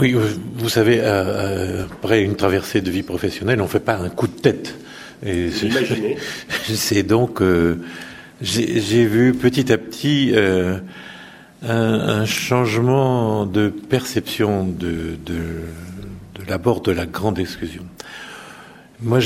[0.00, 0.14] Oui,
[0.56, 4.38] vous savez, après une traversée de vie professionnelle, on ne fait pas un coup de
[4.38, 4.74] tête.
[6.66, 7.76] C'est donc, euh,
[8.42, 10.78] j'ai vu petit à petit euh,
[11.62, 17.84] un, changement de perception de, de, de l'abord de la grande exclusion.
[19.00, 19.20] Moi,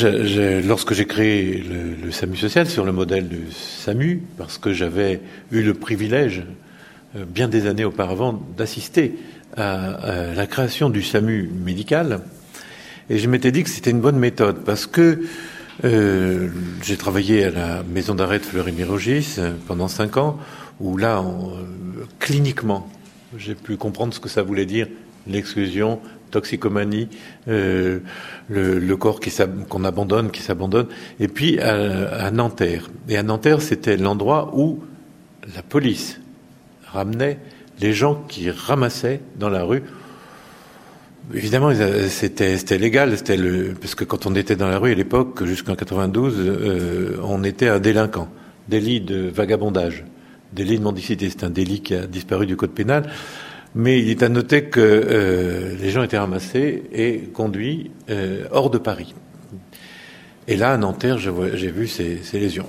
[0.64, 1.64] lorsque j'ai créé
[2.02, 5.20] le, SAMU social sur le modèle du SAMU, parce que j'avais
[5.52, 6.42] eu le privilège,
[7.16, 9.14] euh, bien des années auparavant, d'assister
[9.60, 12.20] à, la création du SAMU médical,
[13.08, 15.22] et je m'étais dit que c'était une bonne méthode, parce que
[15.84, 16.48] euh,
[16.82, 20.38] j'ai travaillé à la maison d'arrêt de Fleury-Mérogis euh, pendant cinq ans,
[20.78, 21.22] où là,
[22.18, 22.88] cliniquement,
[23.36, 24.88] j'ai pu comprendre ce que ça voulait dire
[25.26, 27.08] l'exclusion, toxicomanie,
[27.48, 28.00] euh,
[28.48, 29.20] le, corps
[29.68, 30.86] qu'on abandonne, qui s'abandonne,
[31.18, 32.90] et puis à, Nanterre.
[33.08, 34.82] Et à Nanterre, c'était l'endroit où
[35.54, 36.20] la police
[36.86, 37.38] ramenait
[37.80, 39.82] les gens qui ramassaient dans la rue.
[41.34, 41.70] Évidemment,
[42.08, 45.76] c'était légal, c'était le parce que quand on était dans la rue à l'époque, jusqu'en
[45.76, 48.28] 92, euh, on était un délinquant,
[48.68, 50.04] délit de vagabondage,
[50.52, 51.30] délit de mendicité.
[51.30, 53.10] C'est un délit qui a disparu du code pénal.
[53.76, 58.68] Mais il est à noter que euh, les gens étaient ramassés et conduits euh, hors
[58.68, 59.14] de Paris.
[60.48, 62.66] Et là, à Nanterre, j'ai vu ces, lésions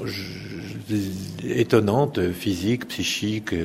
[1.44, 3.56] étonnantes, physiques, psychiques,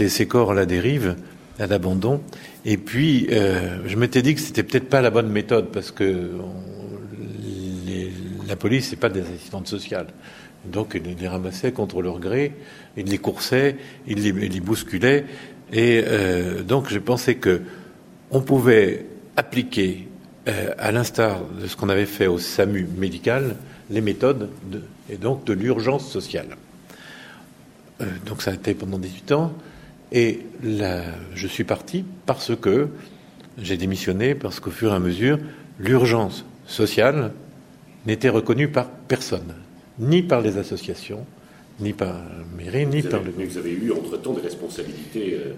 [0.00, 1.16] euh, ces, corps à la dérive,
[1.58, 2.20] à l'abandon.
[2.64, 6.32] Et puis, je m'étais dit que c'était peut-être pas la bonne méthode parce que
[8.48, 10.08] la police, c'est pas des assistantes sociales.
[10.64, 12.52] Donc, ils les ramassaient contre leur gré,
[12.96, 13.76] ils les coursaient,
[14.06, 15.24] ils les, bousculaient.
[15.72, 17.62] Et euh, donc j'ai pensé que
[18.30, 20.08] on pouvait appliquer,
[20.48, 23.56] euh, à l'instar de ce qu'on avait fait au SAMU médical,
[23.90, 26.56] les méthodes de, et donc de l'urgence sociale.
[28.00, 29.52] Euh, donc ça a été pendant 18 ans.
[30.12, 31.02] Et là,
[31.34, 32.88] je suis parti parce que
[33.58, 35.38] j'ai démissionné, parce qu'au fur et à mesure,
[35.78, 37.32] l'urgence sociale
[38.06, 39.54] n'était reconnue par personne,
[39.98, 41.24] ni par les associations,
[41.80, 43.32] ni par la mairie, ni par le.
[43.36, 45.52] Mais vous avez eu entre-temps des responsabilités euh,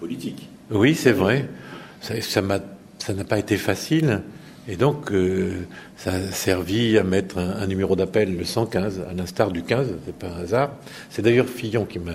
[0.00, 0.48] politiques.
[0.70, 1.48] Oui, c'est vrai.
[2.00, 4.22] Ça, ça n'a pas été facile.
[4.68, 5.66] Et donc, euh,
[5.96, 10.14] ça a servi à mettre un, numéro d'appel, le 115, à l'instar du 15, c'est
[10.14, 10.70] pas un hasard.
[11.10, 12.12] C'est d'ailleurs Fillon qui m'a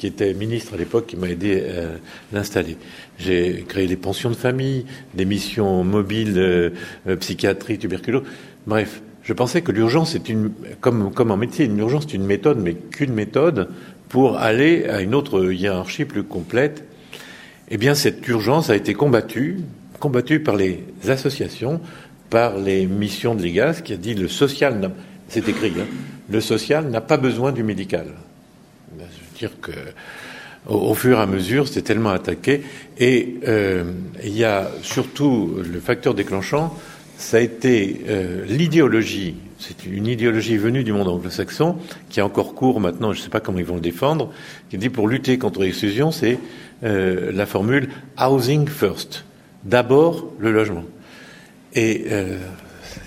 [0.00, 2.78] qui était ministre à l'époque, qui m'a aidé à l'installer.
[3.18, 6.70] J'ai créé des pensions de famille, des missions mobiles, euh,
[7.18, 8.22] psychiatrie, tuberculose.
[8.66, 12.24] Bref, je pensais que l'urgence est une, comme, comme en médecine, une urgence est une
[12.24, 13.68] méthode, mais qu'une méthode
[14.08, 16.82] pour aller à une autre hiérarchie plus complète.
[17.68, 19.58] Eh bien, cette urgence a été combattue,
[19.98, 21.78] combattue par les associations,
[22.30, 24.92] par les missions de l'IGAS, qui a dit le social,
[25.28, 25.84] c'est écrit, hein,
[26.30, 28.06] le social n'a pas besoin du médical.
[29.40, 29.72] Ben, je veux dire que
[30.68, 32.62] au, fur et à mesure, c'était tellement attaqué.
[32.98, 33.84] Et euh,
[34.22, 36.76] il y a surtout le facteur déclenchant,
[37.16, 41.76] ça a été euh, l'idéologie, c'est une idéologie venue du monde anglo-saxon,
[42.08, 44.32] qui est encore court maintenant, je ne sais pas comment ils vont le défendre,
[44.70, 46.38] qui dit pour lutter contre l'exclusion, c'est
[46.82, 49.24] euh, la formule housing first,
[49.64, 50.84] d'abord le logement.
[51.74, 52.06] Et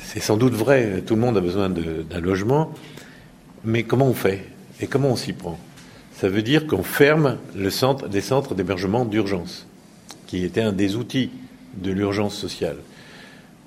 [0.05, 2.73] c'est sans doute vrai, tout le monde a besoin d'un logement,
[3.65, 4.45] mais comment on fait?
[4.79, 5.59] Et comment on s'y prend?
[6.23, 9.67] Ça veut dire qu'on ferme les centres d'hébergement d'urgence,
[10.25, 11.31] qui était un des outils
[11.75, 12.77] de l'urgence sociale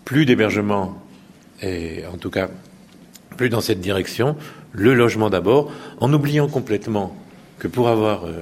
[0.07, 0.97] plus d'hébergement,
[1.61, 2.49] et en tout cas
[3.37, 4.37] plus dans cette direction,
[4.73, 7.15] le logement d'abord, en oubliant complètement
[7.59, 8.33] que pour avoir euh,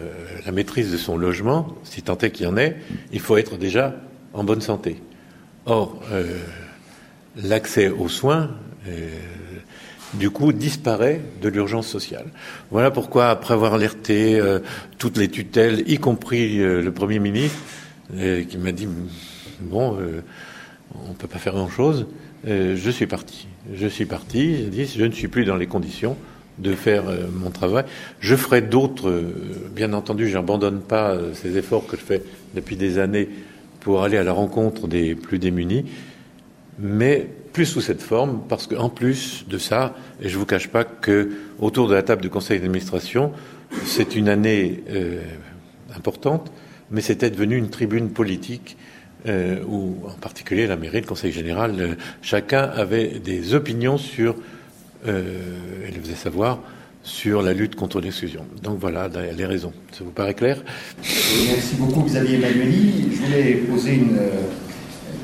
[0.47, 2.77] la maîtrise de son logement, si tant est qu'il y en ait,
[3.13, 3.97] il faut être déjà
[4.33, 5.03] en bonne santé.
[5.67, 6.39] Or, euh,
[7.35, 8.51] l'accès aux soins,
[8.87, 9.09] euh,
[10.19, 12.27] du coup, disparaît de l'urgence sociale.
[12.71, 14.41] Voilà pourquoi, après avoir alerté
[14.99, 17.59] toutes les tutelles, y compris le Premier ministre,
[18.17, 18.89] qui m'a dit,
[19.61, 19.99] bon,
[20.95, 22.07] on ne peut pas faire grand-chose.
[22.47, 23.47] Euh, je suis parti.
[23.75, 24.57] Je suis parti.
[24.57, 26.17] J'ai dit, je ne suis plus dans les conditions
[26.59, 27.85] de faire euh, mon travail.
[28.21, 29.09] Je ferai d'autres.
[29.09, 29.33] Euh,
[29.75, 32.23] bien entendu, je n'abandonne pas ces efforts que je fais
[32.55, 33.29] depuis des années
[33.81, 35.85] pour aller à la rencontre des plus démunis,
[36.79, 40.69] mais plus sous cette forme, parce qu'en plus de ça, et je ne vous cache
[40.69, 43.33] pas que autour de la table du conseil d'administration,
[43.87, 44.83] c'est une année
[45.97, 46.53] importante,
[46.91, 48.77] mais c'était devenu une tribune politique
[49.27, 54.37] euh, où en particulier la mairie, le conseil général, euh, chacun avait des opinions sur,
[55.07, 55.57] euh,
[55.87, 56.61] elle faisait savoir,
[57.03, 58.45] sur la lutte contre l'exclusion.
[58.63, 59.73] Donc voilà les raisons.
[59.93, 60.63] Ça vous paraît clair?
[61.03, 63.09] Merci beaucoup Xavier Emmanueli.
[63.13, 64.19] Je voulais poser une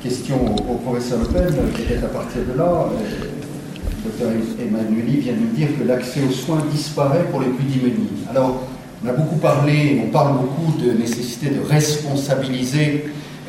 [0.01, 2.89] question au, professeur Le Pen, peut-être à partir de là.
[2.89, 7.65] Le docteur Emmanueli vient de nous dire que l'accès aux soins disparaît pour les plus
[7.65, 8.09] démunis.
[8.29, 8.63] Alors,
[9.03, 13.05] on a beaucoup parlé, on parle beaucoup de nécessité de responsabiliser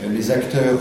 [0.08, 0.78] les acteurs,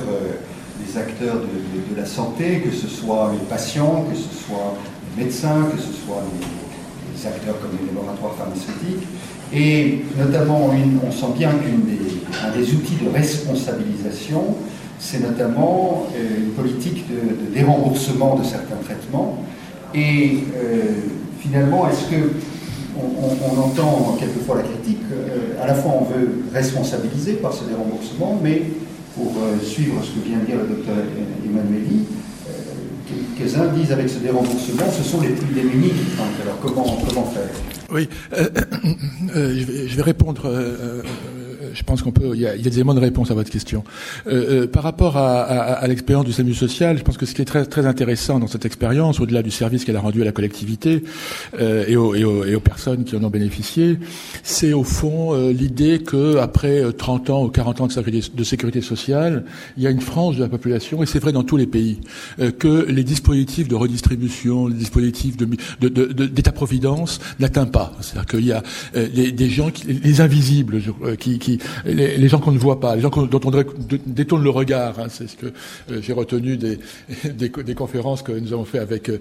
[0.86, 4.76] les acteurs de, la santé, que ce soit les patients, que ce soit
[5.16, 9.08] les médecins, que ce soit les, acteurs comme les laboratoires pharmaceutiques.
[9.54, 10.72] Et notamment,
[11.06, 14.56] on sent bien qu'un des outils de responsabilisation,
[15.02, 19.44] c'est notamment une politique de, déremboursement de certains traitements.
[19.94, 20.44] Et
[21.42, 22.30] finalement, est-ce que
[22.98, 28.40] on, entend quelquefois la critique, euh, à la fois on veut responsabiliser par ce déremboursement,
[28.44, 28.64] mais
[29.16, 30.96] pour euh, suivre ce que vient de dire le docteur
[31.46, 32.06] Emmanueli,
[32.48, 32.52] euh,
[33.38, 36.42] quelques-uns disent avec ce déremboursement, ce sont les plus démunis qui.
[36.44, 37.50] Alors comment faire?
[37.92, 40.50] Oui, je, vais, répondre
[41.74, 42.32] je pense qu'on peut.
[42.34, 43.84] Il y, a, il y, a, des éléments de réponse à votre question.
[44.28, 47.34] Euh, euh, par rapport à, à, à l'expérience du SAMU social, je pense que ce
[47.34, 50.26] qui est très très intéressant dans cette expérience, au-delà du service qu'elle a rendu à
[50.26, 51.04] la collectivité
[51.60, 53.98] euh, et, aux, et, aux, et, aux, personnes qui en ont bénéficié,
[54.44, 58.80] c'est au fond euh, l'idée que après 30 euh, ans ou 40 ans de sécurité,
[58.80, 59.46] de sociale,
[59.78, 62.00] il y a une frange de la population, et c'est vrai dans tous les pays,
[62.60, 65.46] que les dispositifs de redistribution, les dispositifs de,
[66.28, 67.94] d'état-providence n'atteint pas.
[68.02, 68.64] C'est-à-dire qu'il y a
[68.94, 70.82] des, des, gens, qui, les invisibles,
[71.18, 73.52] qui, les, gens qu'on ne voit pas, les gens dont on
[74.06, 75.00] détourne le regard.
[75.00, 76.80] Hein, c'est ce que euh, j'ai retenu des,
[77.34, 79.18] des, conférences que nous avons fait avec euh,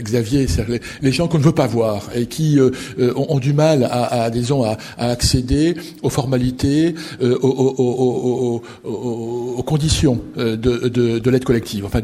[0.00, 0.46] Xavier.
[0.68, 2.70] Les, les, gens qu'on ne veut pas voir et qui euh,
[3.16, 9.62] ont, du mal à, à disons, à, à, accéder aux formalités, aux, aux, aux, aux,
[9.62, 11.84] conditions de, de, de l'aide collective.
[11.84, 12.00] Enfin,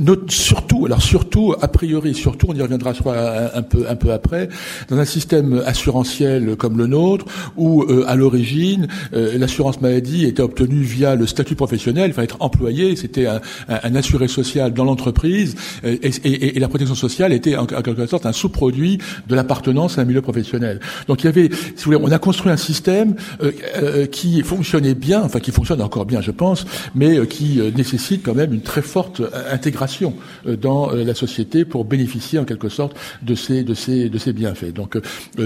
[0.00, 3.16] notre, surtout, alors surtout, a priori, surtout, on y reviendra crois
[3.54, 4.48] un peu un peu après,
[4.88, 8.88] dans un système assurantiel comme le nôtre, où à l'origine
[9.38, 14.28] l'assurance maladie était obtenue via le statut professionnel, fallait être employé, c'était un, un, assuré
[14.28, 18.98] social dans l'entreprise, et, et, et, la protection sociale était en, quelque sorte un sous-produit
[19.28, 20.80] de l'appartenance à un milieu professionnel.
[21.08, 24.42] Donc il y avait, si vous voulez, on a construit un système euh, euh, qui
[24.42, 26.64] fonctionnait bien, enfin qui fonctionne encore bien, je pense,
[26.94, 30.14] mais euh, qui nécessite quand même une très forte intégration
[30.44, 34.72] dans la société pour bénéficier en quelque sorte de ces de ces de ces bienfaits.
[34.74, 34.98] Donc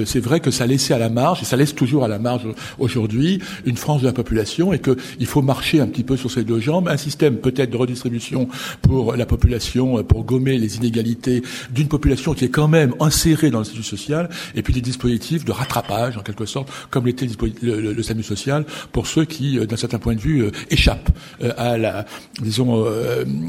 [0.05, 2.47] c'est vrai que ça laissait à la marge, et ça laisse toujours à la marge
[2.79, 3.41] aujourd'hui
[3.77, 6.89] France de la population et qu'il faut marcher un petit peu sur ces deux jambes.
[6.89, 8.49] Un système peut-être de redistribution
[8.83, 13.59] pour la population, pour gommer les inégalités d'une population qui est quand même insérée dans
[13.59, 17.27] l'institut social, et puis des dispositifs de rattrapage, en quelque sorte, comme l'était
[17.63, 20.51] le, le, le, SAMU social, pour ceux qui, euh, d'un certain point de vue, euh,
[20.71, 21.11] échappent
[21.43, 22.07] euh, à la,
[22.41, 22.85] disons,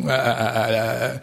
[0.08, 1.14] à,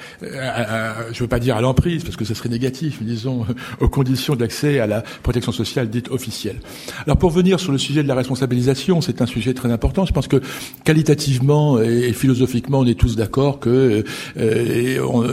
[1.12, 3.46] je veux pas dire à l'emprise, parce que ce serait négatif, mais disons,
[3.80, 6.60] aux conditions d'accès à la protection sociale dite officielle.
[7.06, 10.06] Alors pour venir sur le sujet de la responsabilisation, c'est un sujet très important.
[10.06, 10.40] Je pense que
[10.84, 14.04] qualitativement et philosophiquement, on est tous d'accord que
[14.38, 15.24] euh, on,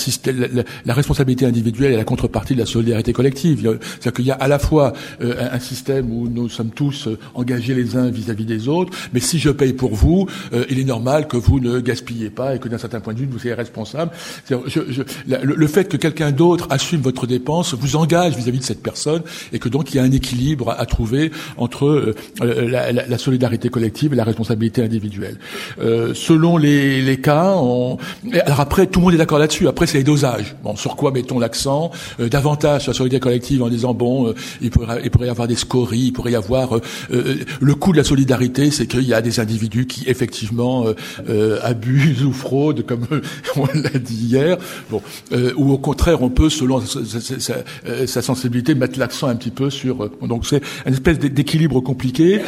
[0.00, 0.48] système,
[0.84, 3.60] la, responsabilité individuelle est la contrepartie de la solidarité collective.
[3.60, 7.18] C'est-à-dire qu'il y a à la fois euh, un système où nous sommes tous euh,
[7.34, 10.84] engagés les uns vis-à-vis des autres, mais si je paye pour vous, euh, il est
[10.84, 13.54] normal que vous ne gaspillez pas et que d'un certain point de vue, vous soyez
[13.54, 14.12] responsable.
[14.48, 18.82] Je, je, le, fait que quelqu'un d'autre assume votre dépense vous engage vis-à-vis de cette
[18.82, 22.92] personne et que donc il y a un équilibre à, à trouver entre euh, la,
[22.92, 25.36] la, la, solidarité collective et la responsabilité individuelle.
[25.80, 27.98] Euh, selon les, les cas, on...
[28.44, 29.68] alors après tout le monde est d'accord là-dessus.
[29.68, 30.56] Après c'est les dosages.
[30.62, 34.34] Bon, sur quoi mettons l'accent euh, Davantage sur la solidarité collective en disant bon, euh,
[34.60, 36.80] il pourrait il pourrait y avoir des scories, il pourrait y avoir euh,
[37.12, 40.84] euh, le coût de la solidarité, c'est qu'il y a des individus qui effectivement
[41.62, 43.06] abusent ou fraudent, comme
[43.56, 44.56] on l'a dit hier.
[44.90, 45.02] Bon,
[45.56, 47.54] ou au contraire, on peut selon sa, sa,
[48.06, 50.10] sa sensibilité mettre l'accent un petit peu sur.
[50.26, 52.40] donc c'est une espèce d'équilibre compliqué.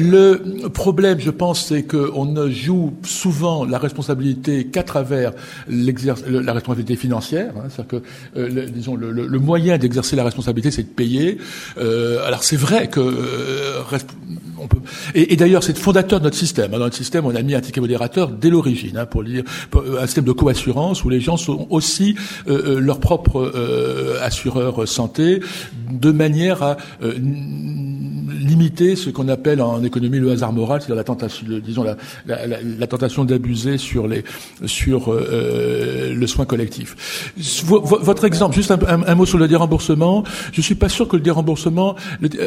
[0.00, 5.32] Le problème, je pense, c'est qu'on ne joue souvent la responsabilité qu'à travers
[5.68, 7.52] la responsabilité financière.
[7.56, 11.38] Hein, C'est-à-dire que, euh, le, disons, le, le, moyen d'exercer la responsabilité, c'est de payer.
[11.78, 13.82] Euh, alors c'est vrai que euh,
[14.58, 14.78] on peut.
[15.14, 16.70] Et, d'ailleurs, c'est fondateur de notre système.
[16.70, 20.06] Dans notre système, on a mis un ticket modérateur dès l'origine, hein, pour dire un
[20.06, 22.14] système de coassurance où les gens sont aussi
[22.48, 23.52] euh, euh leur propre
[24.22, 25.40] assureur santé,
[25.90, 26.76] de manière à
[28.40, 33.24] limiter ce qu'on appelle en économie le hasard moral, c'est-à-dire la tentation, disons la, tentation
[33.24, 34.24] d'abuser sur les
[34.66, 37.32] sur euh, le soin collectif.
[37.68, 40.24] votre exemple, juste un, mot sur le déremboursement.
[40.52, 41.96] Je suis pas sûr que le déremboursement,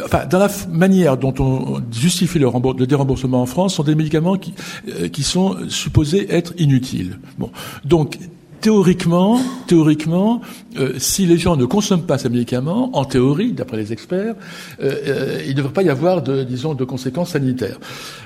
[0.06, 2.48] enfin dans la manière dont on justifie le,
[2.78, 4.54] le déremboursement en France, sont des médicaments qui
[4.88, 7.20] euh, qui sont supposés être inutiles.
[7.38, 7.50] Bon,
[7.86, 8.18] donc
[8.64, 10.40] théoriquement, théoriquement,
[10.78, 14.36] euh, si les gens ne consomment pas ces médicaments, en théorie, d'après les experts,
[14.82, 17.78] euh, euh, il ne devrait pas y avoir de, disons, de conséquences sanitaires.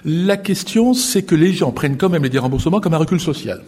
[0.05, 3.63] La question, c'est que les gens prennent quand même les déremboursements comme un recul social.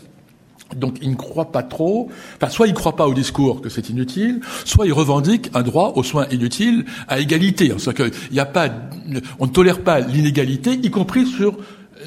[0.76, 3.70] Donc ils ne croient pas trop, enfin soit ils ne croient pas au discours que
[3.70, 7.74] c'est inutile, soit ils revendiquent un droit aux soins inutiles à égalité.
[7.80, 11.58] C'est-à-dire qu'il on ne tolère pas l'inégalité, y compris sur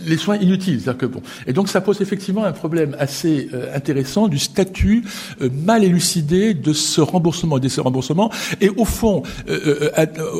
[0.06, 0.82] les soins inutiles.
[0.98, 1.22] Que, bon.
[1.46, 5.04] Et donc ça pose effectivement un problème assez euh, intéressant du statut
[5.40, 8.30] euh, mal élucidé de ce remboursement et de ces remboursements,
[8.60, 9.90] et au fond, euh,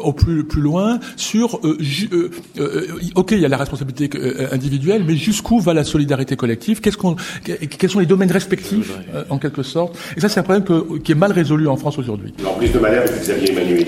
[0.02, 1.60] au plus, plus loin, sur,
[3.14, 4.10] ok, il y a la responsabilité
[4.52, 6.80] individuelle, mais jusqu'où va la solidarité collective?
[6.80, 8.92] Qu'est-ce qu'on, Quels sont les domaines respectifs,
[9.30, 9.96] en quelque sorte?
[10.16, 12.34] Et ça, c'est un problème que, qui est mal résolu en France aujourd'hui.
[12.42, 13.86] L'emprise de manière avec Xavier Emmanuel.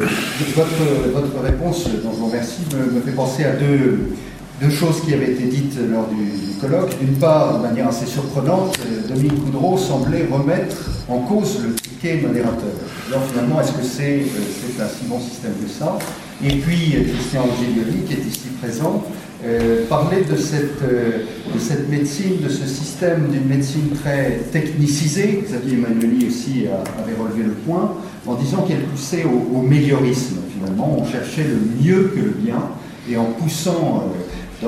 [0.00, 5.32] Oui, votre, réponse, dont je vous remercie, me, fait penser à deux, choses qui avaient
[5.32, 6.98] été dites lors du, colloque.
[6.98, 10.76] D'une part, de manière assez surprenante, euh, Dominique Coudreau semblait remettre
[11.08, 12.74] en cause le ticket modérateur.
[13.08, 15.96] Alors finalement, est-ce que c'est euh, un si bon système que ça?
[16.44, 19.04] Et puis, Christian Angelioli, qui est ici présent,
[19.44, 19.84] euh,
[20.30, 25.44] de cette, de cette médecine, de ce système d'une médecine très technicisée.
[25.44, 26.64] Xavier Emmanueli aussi
[26.98, 27.94] avait relevé le point
[28.26, 30.98] en disant qu'elle poussait au, au, médiorisme, finalement.
[30.98, 32.62] On cherchait le mieux que le bien,
[33.10, 34.66] et en poussant euh,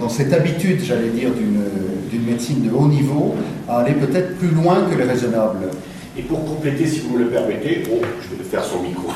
[0.00, 3.34] dans, cette habitude, j'allais dire, d'une médecine de haut niveau,
[3.68, 5.68] à aller peut-être plus loin que le raisonnable.
[6.16, 9.12] Et pour compléter, si vous me le permettez, bon, je vais le faire son micro.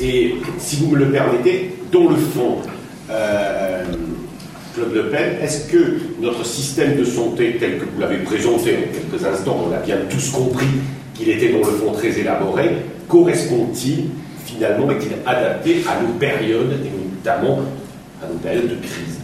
[0.00, 2.56] Et si vous me le permettez, dans le fond,
[3.10, 3.84] euh,
[4.74, 8.92] Claude Le Pen, est-ce que notre système de santé tel que vous l'avez présenté en
[8.92, 10.66] quelques instants, on a bien tous compris
[11.14, 12.70] qu'il était dans le fond très élaboré,
[13.08, 14.10] correspond-il
[14.44, 17.60] finalement, est-il adapté à nos périodes, et notamment
[18.22, 19.19] à nos périodes de crise?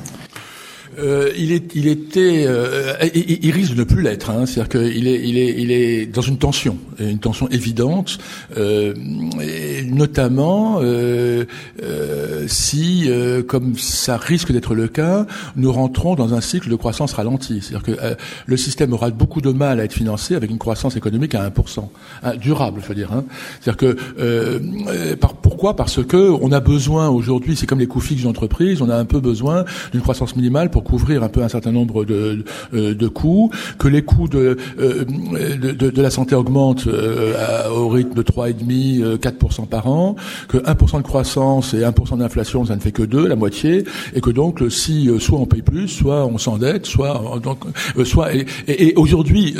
[0.98, 4.30] Euh, il, est, il était, euh, il, risque de ne plus l'être.
[4.30, 8.18] Hein, C'est-à-dire qu'il est, il est, il est dans une tension, une tension évidente,
[8.56, 8.94] euh,
[9.40, 11.44] et notamment euh,
[11.82, 15.26] euh, si, euh, comme ça risque d'être le cas,
[15.56, 17.60] nous rentrons dans un cycle de croissance ralentie.
[17.62, 21.34] C'est-à-dire que le système aura beaucoup de mal à être financé avec une croissance économique
[21.34, 21.88] à 1%,
[22.22, 23.12] hein, durable, je veux dire.
[23.12, 23.24] Hein.
[23.60, 25.76] C'est-à-dire que par, pourquoi?
[25.76, 29.04] Parce que on a besoin aujourd'hui, c'est comme les coûts fixes d'entreprise, on a un
[29.04, 33.08] peu besoin d'une croissance minimale pour couvrir un peu un certain nombre de, euh, de
[33.08, 39.18] coûts, que les coûts de, euh, de, la santé augmentent euh, au rythme de 3,5,
[39.18, 40.16] 4% par an,
[40.48, 44.20] que 1% de croissance et 1% d'inflation, ça ne fait que 2, la moitié, et
[44.20, 47.64] que donc si soit on paye plus, soit on s'endette, soit donc
[48.04, 49.54] soit et, et, aujourd'hui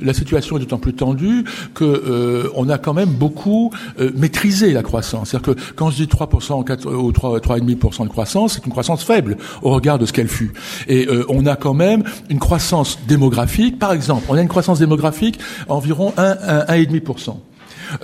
[0.00, 3.70] la situation est d'autant plus tendue que on a quand même beaucoup
[4.14, 5.30] maîtrisé la croissance.
[5.30, 9.04] C'est-à-dire que quand je dis 3% 4, ou 3 3,5% de croissance, c'est une croissance
[9.04, 10.52] faible au regard de ce qu'elle fut.
[10.88, 13.78] Et euh, on a quand même une croissance démographique.
[13.78, 16.34] Par exemple, on a une croissance démographique environ 1,
[16.66, 17.36] 1,5%.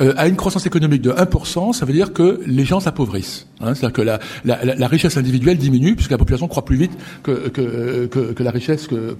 [0.00, 3.46] Euh, à une croissance économique de 1%, ça veut dire que les gens s'appauvrissent.
[3.62, 6.92] Hein, C'est-à-dire que la, la, la, richesse individuelle diminue puisque la population croît plus vite
[7.22, 9.16] que, que, que, que la richesse que,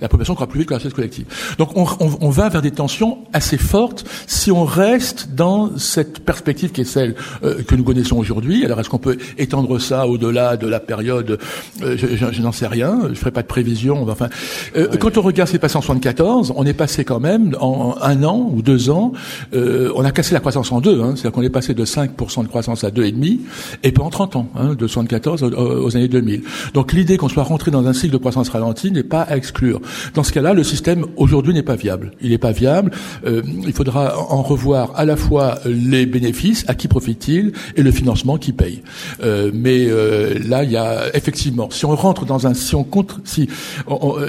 [0.00, 1.26] la population croît plus vite que la richesse collective.
[1.58, 6.20] Donc on, on, on, va vers des tensions assez fortes si on reste dans cette
[6.20, 8.64] perspective qui est celle euh, que nous connaissons aujourd'hui.
[8.64, 11.38] Alors est-ce qu'on peut étendre ça au-delà de la période
[11.82, 13.08] euh, Je, je, n'en sais rien.
[13.08, 14.08] Je ferai pas de prévision.
[14.08, 14.28] Enfin,
[14.76, 17.56] euh, quand on regarde ce qui est passé en 74, on est passé quand même
[17.60, 19.12] en un an ou deux ans.
[19.54, 22.42] Euh, on a cassé la croissance en deux, hein, c'est-à-dire qu'on est passé de 5%
[22.42, 23.38] de croissance à 2,5,
[23.82, 26.42] et pendant 30 ans, hein, de 74 aux, années 2000.
[26.74, 29.80] Donc l'idée qu'on soit rentré dans un cycle de croissance ralentie n'est pas à exclure.
[30.14, 32.12] Dans ce cas-là, le système aujourd'hui n'est pas viable.
[32.20, 32.90] Il n'est pas viable.
[33.26, 37.90] Euh, il faudra en revoir à la fois les bénéfices, à qui profite-t-il, et le
[37.90, 38.82] financement qui paye.
[39.22, 42.84] Euh, mais euh, là, il y a effectivement, si on rentre dans un, si on
[42.84, 43.48] contre, si,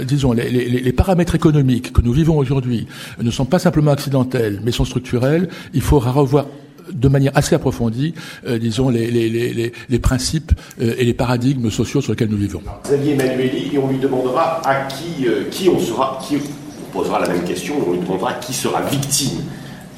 [0.07, 2.87] disons, les, les, les paramètres économiques que nous vivons aujourd'hui
[3.21, 6.45] ne sont pas simplement accidentels, mais sont structurels, il faudra revoir
[6.93, 8.13] de manière assez approfondie,
[8.45, 12.37] euh, disons, les, les, les, les principes euh, et les paradigmes sociaux sur lesquels nous
[12.37, 12.61] vivons.
[12.83, 17.19] Xavier Emmanueli, et on lui demandera à qui, euh, qui on sera, qui on posera
[17.19, 19.43] la même question, on lui demandera qui sera victime,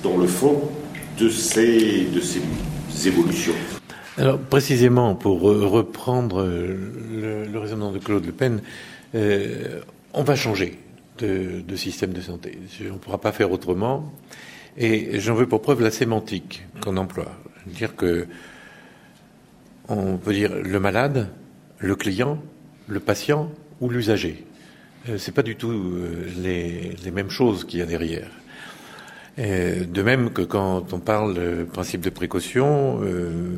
[0.04, 0.62] dans le fond,
[1.20, 2.42] de ces, de ces
[3.08, 3.54] évolutions.
[4.18, 8.62] Alors, précisément, pour reprendre le, le, raisonnement de Claude Le Pen,
[9.14, 10.78] on va changer
[11.20, 12.58] de, de système de santé.
[12.90, 14.12] On ne pourra pas faire autrement.
[14.78, 17.32] Et j'en veux pour preuve la sémantique qu'on emploie.
[17.68, 18.28] Dire que
[19.88, 21.30] on peut dire le malade,
[21.80, 22.42] le client,
[22.88, 23.52] le patient
[23.82, 24.46] ou l'usager.
[25.10, 28.30] Euh, c'est pas du tout euh, les, mêmes choses qu'il y a derrière.
[29.38, 33.58] Et de même que quand on parle du principe de précaution euh,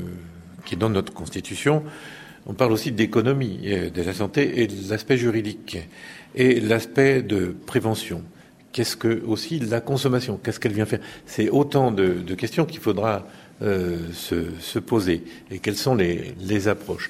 [0.66, 1.84] qui est dans notre constitution,
[2.48, 5.78] on parle aussi d'économie de la santé et de l'aspect juridique
[6.36, 8.24] et l'aspect de prévention
[8.76, 13.26] qu'est-ce que aussi la consommation Qu'est-ce qu'elle vient faire C'est autant de, questions qu'il faudra
[13.62, 15.24] euh, se, poser.
[15.50, 17.10] Et quelles sont les, approches?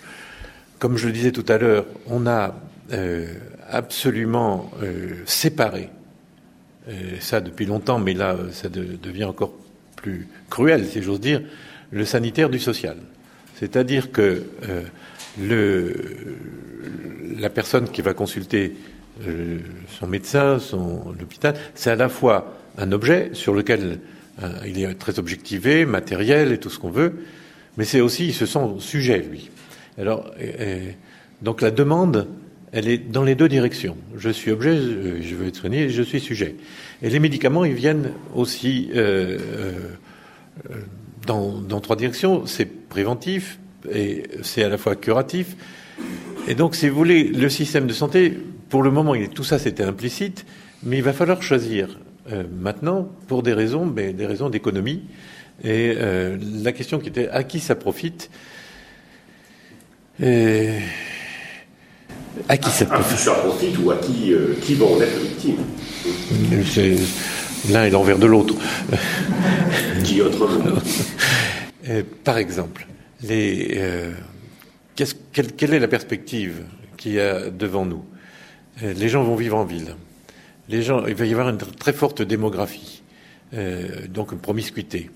[0.77, 2.53] Comme je le disais tout à l'heure, on a
[2.93, 3.33] euh,
[3.67, 5.89] absolument euh, séparé
[7.19, 9.53] ça depuis longtemps, mais là, ça devient encore
[9.95, 11.41] plus cruel, si j'ose dire,
[11.89, 12.97] le sanitaire du social.
[13.55, 14.43] C'est-à-dire que
[15.41, 15.95] le,
[17.39, 18.94] la personne qui va consulter euh,
[19.99, 23.99] son médecin, son l'hôpital, c'est à la fois un objet sur lequel
[24.43, 27.13] euh, il est très objectivé, matériel et tout ce qu'on veut,
[27.77, 29.49] mais c'est aussi, il se sent sujet, lui.
[29.97, 30.29] Alors,
[31.41, 32.27] donc la demande,
[32.71, 33.95] elle est dans les deux directions.
[34.17, 36.55] Je suis objet, je veux être soigné, je suis sujet.
[37.01, 39.37] Et les médicaments, ils viennent aussi euh,
[40.69, 40.75] euh,
[41.25, 42.45] dans, dans, trois directions.
[42.45, 45.55] C'est préventif et c'est à la fois curatif.
[46.47, 48.37] Et donc, si vous voulez, le système de santé,
[48.69, 50.45] pour le moment, tout ça, c'était implicite,
[50.83, 51.97] mais il va falloir choisir
[52.31, 55.03] euh, maintenant pour des raisons, mais des raisons d'économie.
[55.63, 58.29] Et euh, la question qui était à qui ça profite
[60.21, 60.69] et...
[62.49, 64.99] À qui ça profite À qui ça profite ou à qui, euh, qui va en
[64.99, 65.57] être victime?
[66.65, 66.95] C'est
[67.71, 68.55] l'un et l'envers de l'autre.
[70.03, 70.75] Qui autrement?
[72.23, 72.85] Par exemple,
[73.23, 73.79] les,
[74.95, 76.63] quelle, quelle, est la perspective
[76.97, 78.03] qu'il y a devant nous?
[78.81, 79.95] Les gens vont vivre en ville
[80.69, 83.03] les gens, il va y avoir une très forte démographie,
[83.53, 85.09] euh, donc une promiscuité.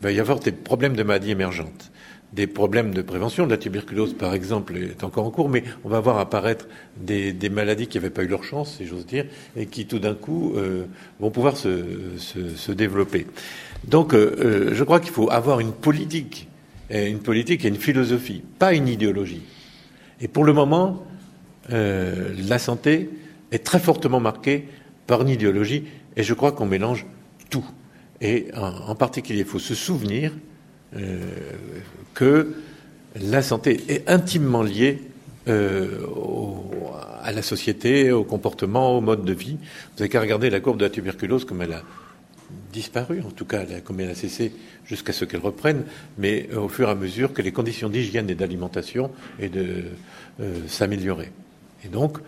[0.00, 1.90] Il va y avoir des problèmes de maladies émergentes,
[2.32, 3.46] des problèmes de prévention.
[3.46, 7.86] La tuberculose, par exemple, est encore en cours, mais on va voir apparaître des, maladies
[7.86, 10.84] qui n'avaient pas eu leur chance, si j'ose dire, et qui tout d'un coup euh,
[11.20, 11.84] vont pouvoir se,
[12.18, 13.26] se, développer.
[13.84, 16.48] Donc, euh, je crois qu'il faut avoir une politique,
[16.90, 19.42] une politique et une philosophie, pas une idéologie.
[20.20, 21.05] Et pour le moment,
[21.68, 23.10] la santé
[23.52, 24.68] est très fortement marquée
[25.06, 25.84] par une idéologie,
[26.16, 27.06] et je crois qu'on mélange
[27.50, 27.64] tout.
[28.20, 30.32] Et en, particulier, il faut se souvenir
[30.96, 31.20] euh,
[32.14, 32.54] que
[33.20, 35.00] la santé est intimement liée
[35.48, 36.06] euh,
[37.22, 39.58] à la société, au comportement, au mode de vie.
[39.58, 41.82] Vous n'avez qu'à regarder la courbe de la tuberculose comme elle a
[42.72, 44.52] disparu, en tout cas comme elle a cessé
[44.84, 45.84] jusqu'à ce qu'elle reprenne,
[46.18, 50.62] mais au fur et à mesure que les conditions d'hygiène et d'alimentation et euh.
[51.84, 52.18] Et donc,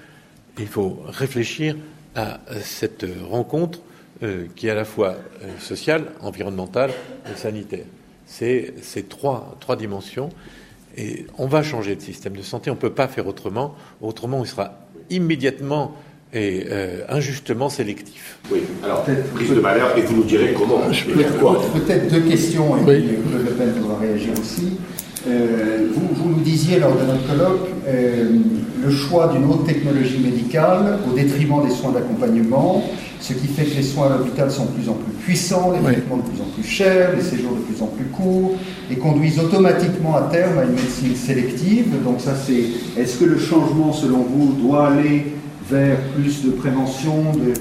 [0.58, 1.76] il faut réfléchir
[2.14, 3.80] à cette rencontre
[4.22, 5.10] euh, qui est à la fois
[5.42, 6.90] euh, sociale, environnementale
[7.30, 7.84] et sanitaire.
[8.26, 10.30] C'est ces trois, trois dimensions.
[10.96, 12.70] Et on va changer de système de santé.
[12.70, 13.76] On ne peut pas faire autrement.
[14.00, 14.74] Autrement, il sera
[15.10, 15.94] immédiatement
[16.32, 18.38] et euh, injustement sélectif.
[18.50, 20.80] Oui, alors prise de valeur, et vous nous direz comment.
[20.80, 23.18] Peut-être deux questions, et oui.
[23.32, 24.78] Le Pen pourra réagir aussi.
[25.28, 28.30] Euh, vous, vous, nous disiez lors de notre colloque euh,
[28.82, 32.82] le choix d'une haute technologie médicale au détriment des soins d'accompagnement,
[33.20, 35.82] ce qui fait que les soins à l'hôpital sont de plus en plus puissants, les
[35.82, 38.54] traitements de plus en plus chers, les séjours de plus en plus courts,
[38.90, 42.02] et conduisent automatiquement à terme à une médecine sélective.
[42.04, 45.34] Donc ça c'est, est-ce que le changement selon vous doit aller
[45.68, 47.52] vers plus de prévention, de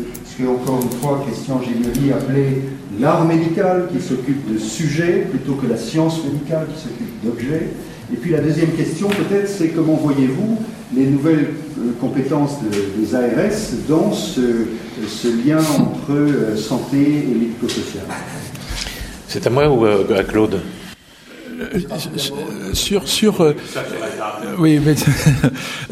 [0.45, 2.61] encore une fois Christian Gémery appelait
[2.99, 7.69] l'art médical qui s'occupe de sujets plutôt que la science médicale qui s'occupe d'objets.
[8.13, 10.59] Et puis la deuxième question peut-être c'est comment voyez-vous
[10.95, 12.57] les nouvelles euh, compétences
[12.97, 13.51] des ARS
[13.89, 14.41] dans ce,
[15.45, 18.05] lien entre euh, santé et médico-social?
[19.27, 20.53] C'est à moi ou à Claude?
[20.55, 20.76] euh,
[22.73, 23.53] sur sur euh,
[24.59, 24.95] oui mais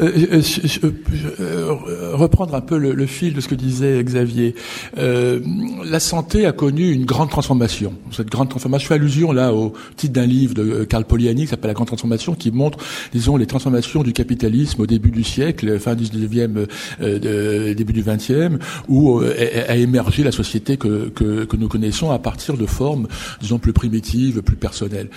[0.00, 1.72] euh,
[2.12, 4.54] reprendre un peu le, fil de ce que disait Xavier.
[4.96, 7.94] La santé a connu une grande transformation.
[8.10, 11.48] Cette grande transformation je fais allusion là au titre d'un livre de Karl Poliani qui
[11.48, 12.78] s'appelle la grande transformation qui montre
[13.12, 16.66] disons les transformations du capitalisme au début du siècle fin du 19e
[17.74, 22.66] début du 20e où a, émergé la société que, que, nous connaissons à partir de
[22.66, 23.08] formes
[23.40, 25.08] disons plus primitives plus personnelles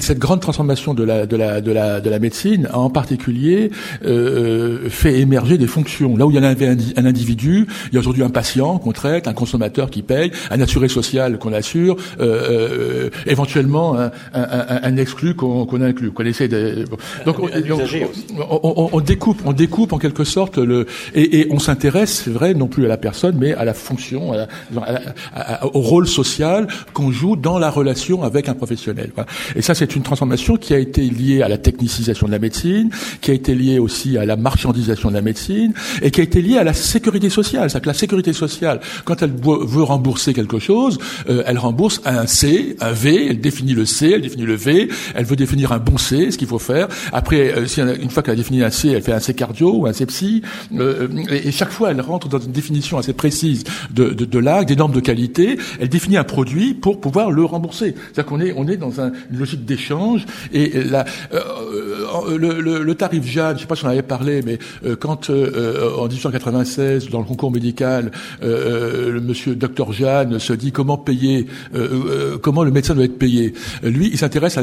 [0.00, 3.70] cette grande transformation de la, de la, de la, de la médecine a en particulier
[4.04, 6.16] euh, fait émerger des fonctions.
[6.16, 9.28] Là où il y avait un, individu, il y a aujourd'hui un patient qu'on traite,
[9.28, 14.96] un consommateur qui paye, un assuré social qu'on assure, euh, euh, éventuellement un, un, un
[14.96, 16.84] exclu qu'on qu inclut, qu'on essaie de...
[17.26, 17.48] Donc on,
[18.38, 22.54] on, on, découpe, on découpe en quelque sorte le et, et on s'intéresse, c'est vrai,
[22.54, 24.46] non plus à la personne, mais à la fonction, à
[25.34, 29.10] à, au rôle social qu'on joue dans la relation avec un professionnel.
[29.56, 32.90] Et ça, c'est une transformation qui a été liée à la technicisation de la médecine,
[33.20, 36.42] qui a été liée aussi à la marchandisation de la médecine, et qui a été
[36.42, 37.70] liée à la sécurité sociale.
[37.70, 42.26] C'est-à-dire que la sécurité sociale, quand elle veut rembourser quelque chose, euh, elle rembourse un
[42.26, 45.78] C, un V, elle définit le C, elle définit le V, elle veut définir un
[45.78, 46.88] bon C, ce qu'il faut faire.
[47.12, 49.86] Après, euh, une fois qu'elle a défini un C, elle fait un C cardio ou
[49.86, 50.42] un C psy,
[50.76, 54.68] euh, et, chaque fois, elle rentre dans une définition assez précise de, de, de l'acte,
[54.68, 57.94] des normes de qualité, elle définit un produit pour pouvoir le rembourser.
[58.12, 62.94] C'est-à-dire qu'on est, on est dans un, une logique d'échange et la, le, le, le,
[62.94, 64.58] tarif Jeanne, je sais pas si on avait parlé, mais
[65.00, 68.10] quand en 1896 dans le concours médical,
[68.42, 71.46] le monsieur docteur Jeanne se dit comment payer,
[72.42, 73.54] comment le médecin doit être payé.
[73.82, 74.62] Lui, il s'intéresse à,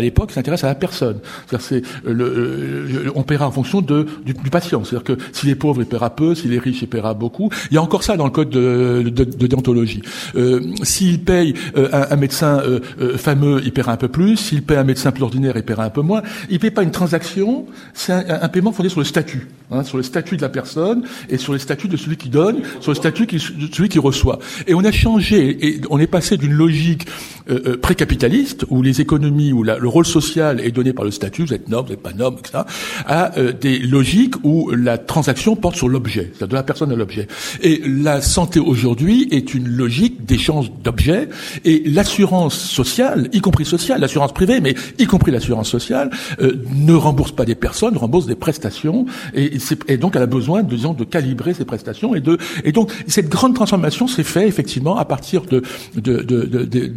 [0.00, 1.18] l'époque, il s'intéresse à la personne.
[1.58, 4.84] C'est le, on paiera en fonction de, du, du patient.
[4.84, 7.50] C'est-à-dire que s'il est pauvre, il paiera peu, s'il est riche, il paiera beaucoup.
[7.70, 10.02] Il y a encore ça dans le code de, de, de déontologie.
[10.36, 12.80] Euh, s'il paye euh, un, un, médecin euh, euh,
[13.16, 14.36] fameux, il paiera un peu plus.
[14.36, 16.22] S'il paye un médecin plus ordinaire, il paiera un peu moins.
[16.50, 20.02] Il paye pas une transaction, c'est un, paiement fondé sur le statut, hein, sur le
[20.02, 23.26] statut de la personne et sur le statut de celui qui donne, sur le statut
[23.26, 24.38] de celui qui reçoit.
[24.66, 27.06] Et on a changé, et on est passé d'une logique
[27.48, 31.54] euh, précapitaliste où les économies, où le rôle social est donné par le statut, vous
[31.54, 32.64] êtes noble, vous n'êtes pas noble, etc.,
[33.06, 37.28] à des logiques où la transaction porte sur l'objet, c'est-à-dire de la personne à l'objet.
[37.62, 41.28] Et la santé aujourd'hui est une logique d'échange d'objets
[41.64, 46.94] et l'assurance sociale, y compris sociale, l'assurance privée, mais y compris l'assurance sociale, euh, ne
[46.94, 49.55] rembourse pas des personnes, rembourse des prestations et,
[49.88, 53.28] et, donc elle a besoin, disons, de calibrer ces prestations et de et donc cette
[53.28, 55.62] grande transformation s'est faite effectivement à partir de,
[55.94, 56.92] de, de, de,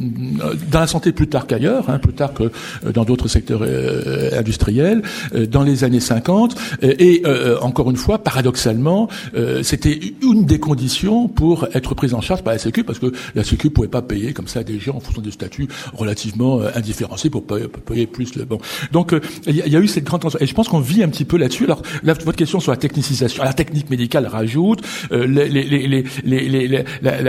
[0.71, 2.51] dans la santé plus tard qu'ailleurs, hein, plus tard que
[2.91, 5.01] dans d'autres secteurs euh, industriels,
[5.35, 7.23] euh, dans les années 50 et
[7.61, 12.53] encore une fois, paradoxalement, euh, c'était une des conditions pour être prise en charge par
[12.53, 15.21] la Sécu, parce que la Sécu pouvait pas payer comme ça des gens en fonction
[15.21, 18.35] des statuts relativement euh, indifférenciés pour payer, plus.
[18.35, 18.57] Le, bon,
[18.91, 20.43] donc euh, il y, y, a eu cette grande transformation.
[20.43, 21.65] Et je pense qu'on vit un petit peu là-dessus.
[21.65, 24.81] Alors, là, votre question sur la technicisation, la technique médicale rajoute,
[25.11, 26.85] les, les, les, les,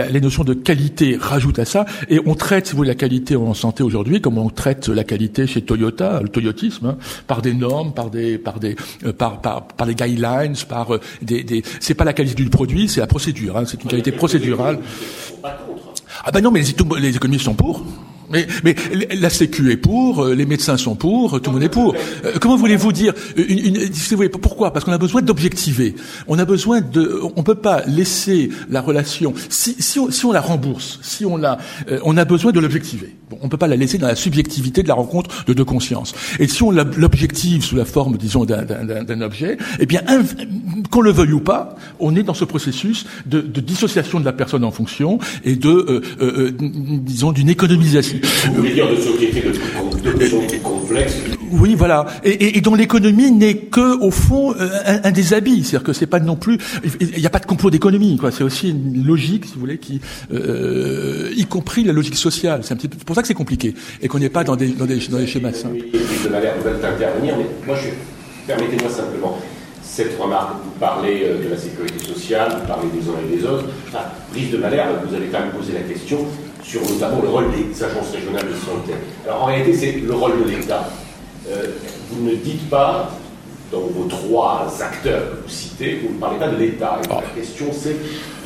[0.09, 3.35] les notions de qualité rajoutent à ça, et on traite, si vous voulez, la qualité
[3.35, 7.53] en santé aujourd'hui comme on traite la qualité chez Toyota, le toyotisme, hein, par des
[7.53, 8.75] normes, par des, par des,
[9.17, 10.87] par, par, par les guidelines, par
[11.21, 13.57] des, des c'est pas la qualité du produit, c'est la procédure.
[13.57, 14.79] Hein, c'est une qualité procédurale.
[15.43, 17.83] Ah ben non, mais les, les économistes sont pour.
[18.31, 18.75] Mais, mais,
[19.19, 21.95] la Sécu est pour, euh, les médecins sont pour, tout le monde est pour.
[22.25, 24.71] Euh, comment voulez-vous dire une, une, Pourquoi?
[24.71, 25.95] Parce qu'on a besoin d'objectiver.
[26.27, 27.19] On a besoin de.
[27.35, 29.33] On peut pas laisser la relation.
[29.49, 31.57] Si, si, on, si on, la rembourse, si on la,
[31.89, 33.15] euh, on a besoin de l'objectiver.
[33.29, 36.13] Bon, on peut pas la laisser dans la subjectivité de la rencontre de deux consciences.
[36.39, 40.01] Et si on l'objective sous la forme, disons, d'un objet, eh bien,
[40.89, 44.33] qu'on le veuille ou pas, on est dans ce processus de, de dissociation de la
[44.33, 46.01] personne en fonction et de,
[47.05, 49.49] disons, d'une économisation vous voulez dire de société de,
[50.11, 51.15] plus, de complexe
[51.51, 52.05] Oui, voilà.
[52.23, 55.63] Et, et, dont l'économie n'est que, au fond, euh, un, un des habits.
[55.63, 56.57] C'est-à-dire que c'est pas non plus.
[56.99, 58.31] Il n'y a pas de complot d'économie, quoi.
[58.31, 60.01] C'est aussi une logique, si vous voulez, qui,
[60.33, 62.61] euh, y compris la logique sociale.
[62.63, 64.69] C'est un petit peu pour ça que c'est compliqué et qu'on n'est pas dans des,
[64.69, 65.77] dans des, dans des schémas simples.
[65.77, 67.89] de l'air d'intervenir, mais moi, je
[68.47, 69.37] permettez-moi simplement
[69.91, 73.45] cette remarque, vous parlez euh, de la sécurité sociale, vous parlez des uns et des
[73.45, 73.65] autres.
[73.89, 76.19] Enfin, Brice de Malherbe, vous avez quand même posé la question
[76.63, 78.93] sur notamment le rôle des agences régionales de santé.
[79.25, 80.89] Alors en réalité, c'est le rôle de l'État.
[81.49, 81.67] Euh,
[82.09, 83.11] vous ne dites pas,
[83.71, 86.99] dans vos trois acteurs que vous citez, vous ne parlez pas de l'État.
[87.03, 87.95] Et la question, c'est,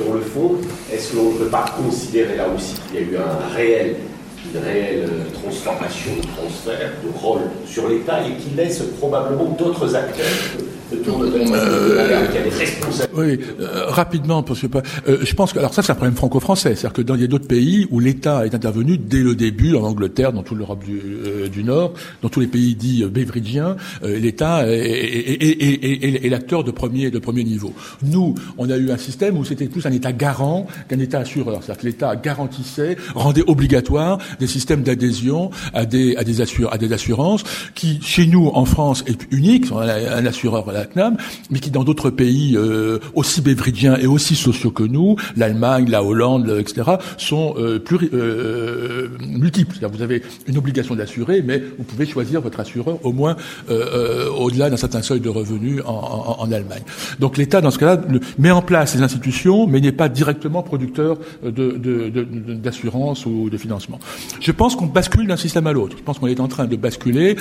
[0.03, 0.57] dans le fond,
[0.91, 3.95] est-ce que l'on ne peut pas considérer là aussi qu'il y a eu un réel
[4.53, 10.25] une réelle transformation, de transfert de rôle sur l'État et qui laisse probablement d'autres acteurs
[13.13, 14.67] oui, euh, rapidement, parce que
[15.07, 17.23] euh, je pense que alors ça c'est un problème franco-français, c'est-à-dire que dans il y
[17.23, 20.83] a d'autres pays où l'État est intervenu dès le début, en Angleterre, dans toute l'Europe
[20.83, 26.29] du, euh, du, Nord, dans tous les pays dits euh, beveridgiens, l'État est, est, est,
[26.29, 27.73] l'acteur de premier de premier niveau.
[28.03, 31.63] Nous, on a eu un système où c'était plus un État garant qu'un État assureur,
[31.63, 36.77] c'est-à-dire que l'État garantissait, rendait obligatoire des systèmes d'adhésion à des à des, assure, à
[36.77, 37.43] des assurances
[37.73, 41.17] qui, chez nous en France, est unique, on a un assureur la CNAM,
[41.49, 46.03] mais qui dans d'autres pays euh, aussi bévridiens et aussi sociaux que nous, l'Allemagne, la
[46.03, 47.83] Hollande, etc., sont euh,
[48.13, 49.77] euh, multiples.
[49.91, 53.35] Vous avez une obligation d'assurer, mais vous pouvez choisir votre assureur au moins
[54.37, 56.83] au-delà d'un certain seuil de revenus en, Allemagne.
[57.19, 58.01] Donc l'État, dans ce cas-là,
[58.37, 63.57] met en place ces institutions, mais n'est pas directement producteur d'assurance de, de, ou de
[63.57, 63.99] financement.
[64.39, 65.97] Je pense qu'on bascule d'un système à l'autre.
[65.97, 67.35] Je pense qu'on est en train de basculer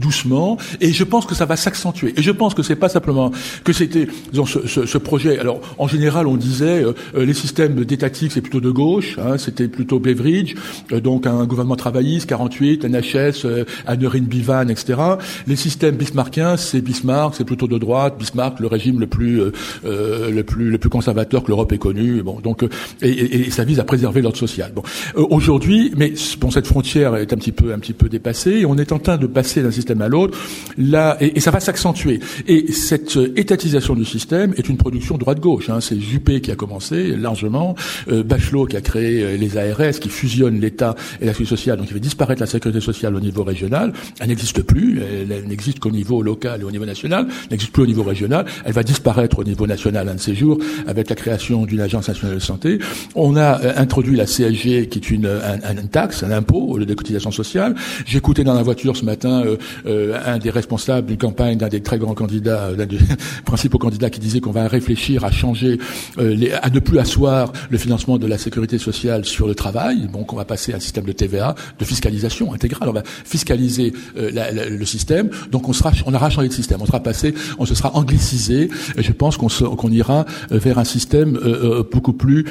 [0.00, 2.14] doucement, et je pense que ça va s'accentuer.
[2.16, 3.30] Et je pense que c'est pas simplement
[3.64, 5.38] que c'était ce, ce, ce, projet.
[5.38, 9.38] Alors en général, on disait euh, euh les systèmes d'étatique c'est plutôt de gauche, hein,
[9.38, 10.54] c'était plutôt Beveridge,
[10.92, 15.00] euh, donc un gouvernement travailliste, 48, NHS, euh, Aneurin Bivan, etc.
[15.46, 18.16] Les systèmes bismarckiens, c'est Bismarck, c'est plutôt de droite.
[18.18, 22.22] Bismarck, le régime le plus euh, le plus le plus conservateur que l'Europe ait connu.
[22.22, 22.62] Bon, donc
[23.02, 24.72] et, et, et, ça vise à préserver l'ordre social.
[24.74, 24.82] Bon,
[25.14, 28.64] aujourd'hui, mais bon, cette frontière est un petit peu un petit peu dépassée.
[28.66, 30.38] On est en train de passer d'un système à l'autre.
[30.78, 32.20] Là, et, et ça va s'accentuer.
[32.46, 35.70] Et cette étatisation du système est une production droite-gauche.
[35.70, 35.80] Hein.
[35.80, 37.74] C'est Juppé qui a commencé largement,
[38.10, 41.78] euh, Bachelot qui a créé euh, les ARS, qui fusionnent l'État et la sécurité sociale,
[41.78, 43.92] donc il fait disparaître la sécurité sociale au niveau régional.
[44.20, 47.82] Elle n'existe plus, elle, n'existe qu'au niveau local et au niveau national, elle n'existe plus
[47.82, 51.16] au niveau régional, elle va disparaître au niveau national un de ces jours avec la
[51.16, 52.78] création d'une agence nationale de santé.
[53.14, 57.30] On a euh, introduit la CSG qui est une, un, taxe, un impôt de cotisation
[57.30, 57.74] sociale.
[58.12, 59.44] Écouté dans la voiture ce matin
[59.84, 62.98] un des responsables d'une campagne d'un des très grands candidats, d'un des
[63.44, 65.78] principaux candidats qui disait qu'on va réfléchir à changer,
[66.18, 70.08] les, à ne plus asseoir le financement de la sécurité sociale sur le travail.
[70.12, 72.88] Donc on va passer à un système de TVA, de fiscalisation intégrale.
[72.88, 74.30] On va fiscaliser euh,
[74.70, 75.30] le système.
[75.50, 76.80] Donc on sera, on aura changé de système.
[76.80, 78.70] On sera passé, on se sera anglicisé.
[78.96, 82.44] Je pense qu'on qu'on ira euh, vers un système euh, beaucoup plus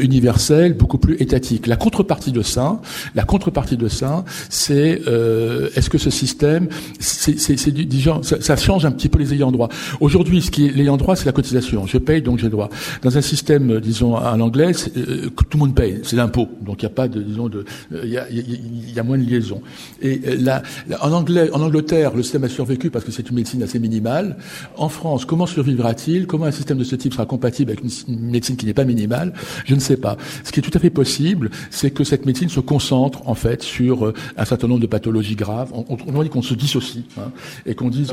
[0.00, 1.66] universel, beaucoup plus étatique.
[1.66, 2.80] La contrepartie de ça,
[3.14, 5.00] la contrepartie de ça, c'est
[5.76, 9.68] est-ce que ce système, c'est, c'est, change un petit peu les ayants droit.
[10.00, 11.86] Aujourd'hui, ce qui est l'ayant droit, c'est la cotisation.
[11.86, 12.68] Je paye, donc j'ai droit.
[13.02, 16.48] Dans un système, disons, en anglais, euh, tout le monde paye, c'est l'impôt.
[16.62, 19.62] Donc il n'y a pas de, disons, de, euh, il y, a, moins de liaison.
[20.02, 20.62] Et euh, là,
[21.00, 24.36] en anglais, en Angleterre, le système a survécu parce que c'est une médecine assez minimale.
[24.76, 26.26] En France, comment survivra-t-il?
[26.26, 29.32] Comment un système de ce type sera compatible avec une, médecine qui n'est pas minimale?
[29.64, 30.16] Je ne sais pas.
[30.42, 33.62] Ce qui est tout à fait possible, c'est que cette médecine se concentre en fait
[33.62, 35.70] sur un certain nombre de pathologies graves.
[35.72, 37.30] On, on, dit qu'on se dissocie hein,
[37.64, 38.12] et qu'on dise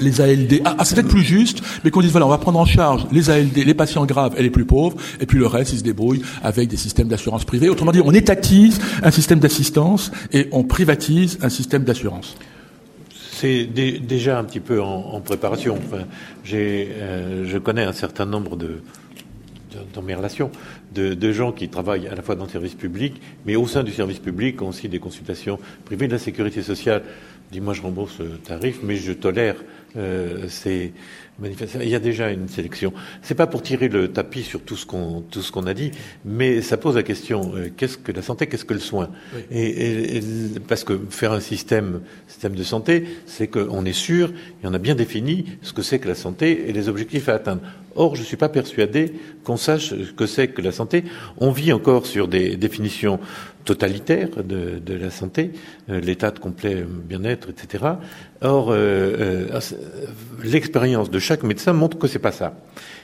[0.00, 0.62] les ALD.
[0.64, 3.06] Ah, ah c'est peut-être plus juste, mais qu'on dise voilà, on va prendre en charge
[3.12, 5.84] les ALD, les patients graves et les plus pauvres, et puis le reste, ils se
[5.84, 7.68] débrouillent avec des systèmes d'assurance privée.
[7.68, 12.36] Autrement dit, on étatise un système d'assistance et on privatise un système d'assurance.
[13.32, 15.76] C'est déjà un petit peu en, préparation.
[15.76, 16.04] Enfin,
[16.52, 18.82] euh, je connais un certain nombre de,
[19.94, 20.50] dans mes relations,
[20.94, 23.92] de, gens qui travaillent à la fois dans le service public, mais au sein du
[23.92, 27.02] service public ont aussi des consultations privées de la sécurité sociale.
[27.50, 29.56] Dis-moi, je rembourse le tarif, mais je tolère
[29.96, 30.92] euh, ces
[31.44, 32.92] il y a déjà une sélection.
[33.22, 35.92] C'est pas pour tirer le tapis sur tout ce qu'on tout ce qu'on a dit,
[36.24, 39.10] mais ça pose la question euh, qu'est-ce que la santé, qu'est-ce que le soin?
[39.50, 40.20] Et,
[40.66, 44.78] parce que faire un système système de santé, c'est qu'on est sûr, et on a
[44.78, 47.62] bien défini ce que c'est que la santé et les objectifs à atteindre.
[47.94, 49.12] Or, je ne suis pas persuadé
[49.44, 51.04] qu'on sache ce que c'est que la santé.
[51.38, 53.18] On vit encore sur des définitions
[53.68, 55.50] totalitaires de, la santé,
[55.90, 57.84] euh, l'état de complet bien-être, etc.
[58.40, 58.74] Or, euh,
[59.52, 59.60] euh,
[60.42, 62.54] l'expérience de chaque médecin montre que c'est pas ça.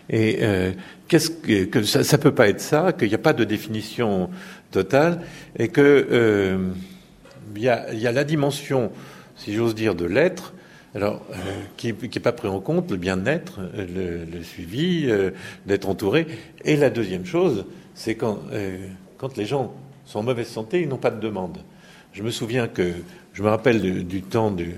[0.08, 0.72] Et euh,
[1.06, 4.30] que, ça, ça peut pas être ça, qu'il n'y a pas de définition
[4.70, 5.20] totale,
[5.58, 6.58] et que
[7.54, 8.90] il y a, y, a, la dimension,
[9.36, 10.54] si j'ose dire, de l'être.
[10.94, 11.26] Alors,
[11.76, 15.12] qui n'est pas pris en compte, le bien-être, le, suivi,
[15.66, 16.26] d'être entouré.
[16.64, 18.38] Et la deuxième chose, c'est quand
[19.36, 19.74] les gens
[20.06, 21.58] sont en mauvaise santé, ils n'ont pas de demande.
[22.12, 22.92] Je me souviens que,
[23.32, 24.74] je me rappelle du temps du,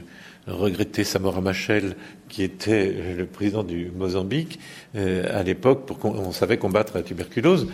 [0.46, 1.96] regretter Samora Machel,
[2.28, 4.58] qui était le président du Mozambique
[4.96, 7.68] euh, à l'époque, pour qu'on savait combattre la tuberculose.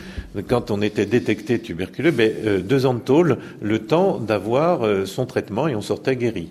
[0.48, 5.04] Quand on était détecté tuberculeux, ben, euh, deux ans de tôle, le temps d'avoir euh,
[5.04, 6.50] son traitement et on sortait guéri.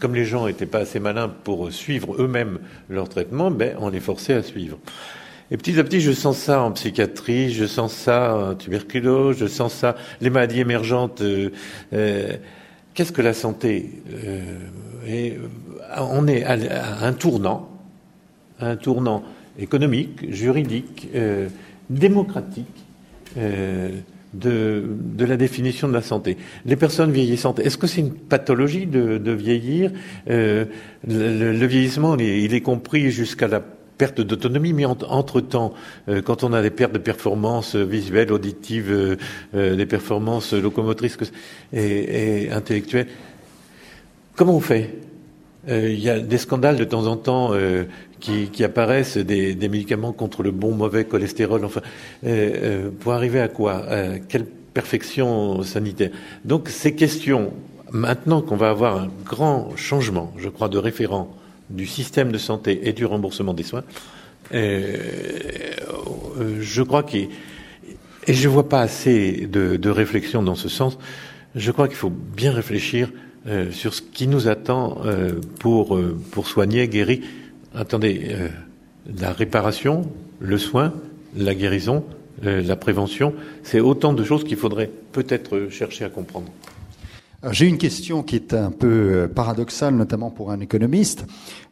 [0.00, 4.00] comme les gens n'étaient pas assez malins pour suivre eux-mêmes leur traitement, ben, on les
[4.00, 4.78] forçait à suivre.
[5.52, 9.46] Et petit à petit, je sens ça en psychiatrie, je sens ça en tuberculose, je
[9.46, 11.22] sens ça, les maladies émergentes.
[11.92, 13.90] Qu'est-ce que la santé
[15.08, 15.36] euh,
[15.98, 17.68] on est à un tournant,
[18.60, 19.24] un tournant
[19.58, 21.48] économique, juridique, euh,
[21.90, 22.66] démocratique
[23.36, 23.90] euh,
[24.32, 24.84] de,
[25.18, 26.38] la définition de la santé.
[26.64, 29.90] Les personnes vieillissantes, est-ce que c'est une pathologie de, vieillir?
[30.26, 30.66] Le,
[31.66, 33.62] vieillissement, il est compris jusqu'à la
[33.98, 35.74] perte d'autonomie, mais entre-temps,
[36.24, 39.18] quand on a des pertes de performances visuelles, auditives,
[39.52, 41.18] des performances locomotrices
[41.72, 43.06] et, intellectuelles,
[44.34, 44.90] Comment on fait?
[45.68, 47.84] Euh, Il y a des scandales de temps en temps euh,
[48.20, 51.82] qui, apparaissent, des, médicaments contre le bon, mauvais cholestérol, enfin,
[52.24, 53.84] euh, pour arriver à quoi?
[54.28, 56.10] Quelle perfection sanitaire?
[56.44, 57.52] Donc ces questions,
[57.90, 61.34] maintenant qu'on va avoir un grand changement, je crois, de référent
[61.72, 63.84] du système de santé et du remboursement des soins,
[64.52, 67.28] je crois qu'il...
[68.28, 70.96] Et je vois pas assez de, de réflexion dans ce sens.
[71.56, 73.10] Je crois qu'il faut bien réfléchir
[73.48, 77.18] euh, sur ce qui nous attend euh, pour, euh, pour soigner, guérir.
[77.74, 78.36] Attendez,
[79.18, 80.02] la réparation,
[80.38, 80.92] le soin,
[81.34, 82.04] la guérison,
[82.42, 83.32] la prévention,
[83.62, 86.52] c'est autant de choses qu'il faudrait peut-être chercher à comprendre.
[87.50, 91.26] J'ai une question qui est un peu paradoxale, notamment pour un économiste.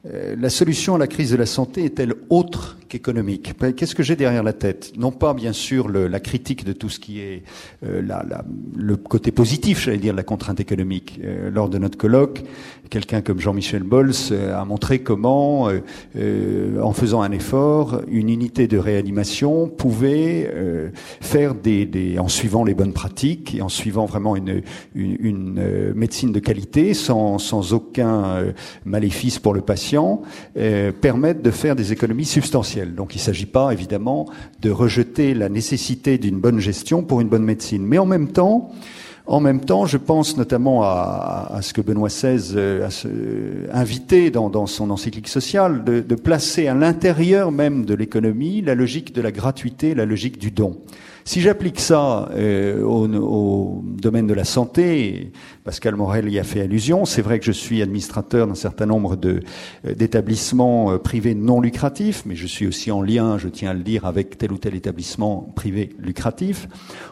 [0.05, 3.55] La solution à la crise de la santé est-elle autre économique.
[3.61, 4.93] Ben, qu'est-ce que j'ai derrière la tête?
[4.97, 7.45] Non pas bien sûr le, la critique de tout ce qui est
[7.85, 8.45] euh, la, la,
[8.77, 11.21] le côté positif, j'allais dire, de la contrainte économique.
[11.23, 12.43] Euh, lors de notre colloque,
[12.91, 15.69] quelqu'un comme Jean-Michel Bols euh, a montré comment,
[16.17, 20.53] euh, en faisant un effort, une unité de réanimation pouvait
[21.21, 24.63] faire des, en suivant les bonnes pratiques et en suivant vraiment une,
[24.95, 28.45] une, une médecine de qualité, sans, sans aucun
[28.85, 30.23] maléfice pour le patient,
[31.01, 32.95] permettre de faire des économies substantielles.
[32.95, 34.27] Donc il ne s'agit pas évidemment
[34.61, 37.85] de rejeter la nécessité d'une bonne gestion pour une bonne médecine.
[37.85, 38.71] Mais en même temps,
[39.27, 44.31] en même temps, je pense notamment à, ce que Benoît XVI euh, a euh, invité
[44.31, 49.33] dans, son encyclique sociale, de placer à l'intérieur même de l'économie la logique de la
[49.33, 50.81] gratuité, la logique du don.
[51.25, 55.33] Si j'applique ça euh, au, au, domaine de la santé,
[55.65, 59.17] Pascal Morel y a fait allusion, c'est vrai que je suis administrateur d'un certain nombre
[59.25, 59.41] euh,
[59.95, 63.83] d'établissements euh, privés non lucratifs, mais je suis aussi en lien, je tiens à le
[63.83, 66.67] dire, avec tel ou tel établissement privé lucratif.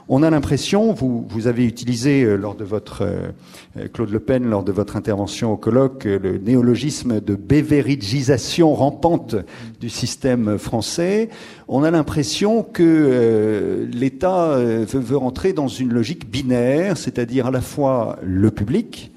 [0.09, 3.07] On a l'impression, vous, vous avez utilisé euh, lors de votre,
[3.92, 9.37] Claude Le Pen, lors de votre intervention au colloque, le néologisme de bévérigisation rampante
[9.81, 11.29] du système français.
[11.68, 17.61] On a l'impression que l'État veut, veut rentrer dans une logique binaire, c'est-à-dire à la
[17.61, 19.12] fois le public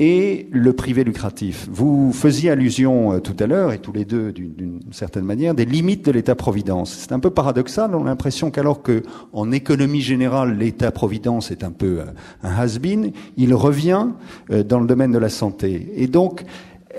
[0.00, 1.68] et le privé lucratif.
[1.70, 5.66] Vous faisiez allusion euh, tout à l'heure, et tous les deux d'une certaine manière, des
[5.66, 6.90] limites de l'État-providence.
[6.90, 9.02] C'est un peu paradoxal, on a l'impression qu'alors que
[9.34, 12.04] en économie générale, l'État-providence est un peu euh,
[12.42, 14.06] un has-been, il revient
[14.50, 15.92] euh, dans le domaine de la santé.
[15.94, 16.44] Et donc,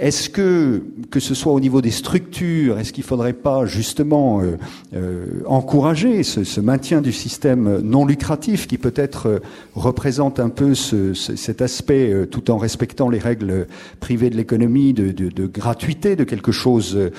[0.01, 4.41] est-ce que, que ce soit au niveau des structures, est-ce qu'il ne faudrait pas justement
[4.41, 4.57] euh,
[4.95, 9.39] euh, encourager ce, maintien du système non lucratif qui peut-être euh,
[9.75, 13.67] représente un peu ce, cet aspect, tout en respectant les règles
[13.99, 17.11] privées de l'économie, de, gratuité, de quelque chose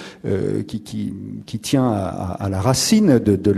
[0.66, 3.50] qui, tient à, la racine de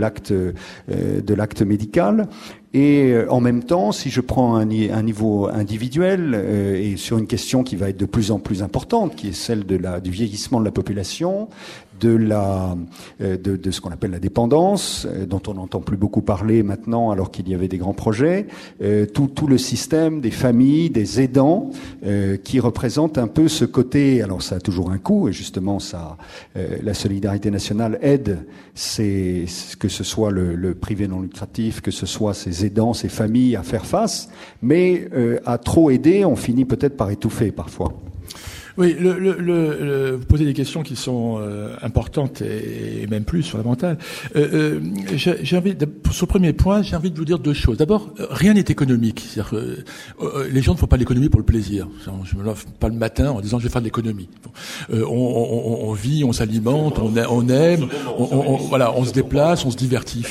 [1.33, 2.27] l'acte médical?
[2.75, 7.25] Et euh, en même temps, si je prends un, niveau individuel euh, et sur une
[7.25, 10.11] question qui va être de plus en plus importante, qui est celle de la, du
[10.11, 11.47] vieillissement de la population,
[11.99, 12.75] de la
[13.21, 16.63] euh, de, de ce qu'on appelle la dépendance, euh, dont on n'entend plus beaucoup parler
[16.63, 18.47] maintenant, alors qu'il y avait des grands projets,
[18.81, 21.69] euh, tout, tout le système des familles, des aidants,
[22.43, 24.21] qui représente un peu ce côté.
[24.21, 26.17] Alors ça a toujours un coût, et justement, ça,
[26.55, 29.45] la solidarité nationale aide, c'est
[29.79, 33.55] que ce soit le, le, privé non lucratif, que ce soit ces aidants, ces familles
[33.55, 34.29] à faire face,
[34.61, 35.07] mais
[35.45, 37.93] à trop aider, on finit peut-être par étouffer parfois.
[38.77, 43.23] Oui, le, le, le, vous posez des questions qui sont euh, importantes et, et, même
[43.23, 43.97] plus fondamentales.
[44.35, 44.79] Euh, euh,
[45.15, 45.75] j'ai envie,
[46.11, 47.77] sur le premier point, j'ai envie de vous dire deux choses.
[47.77, 49.25] D'abord, rien n'est économique.
[49.27, 49.83] C'est-à-dire que euh,
[50.21, 51.87] euh, les gens ne font pas l'économie pour le plaisir.
[52.25, 54.27] Je me lève pas le matin en disant je vais faire de l'économie.
[54.91, 59.71] On, on, on, vit, on s'alimente, on, on, aime, on, voilà, on se déplace, on
[59.71, 60.25] se divertit,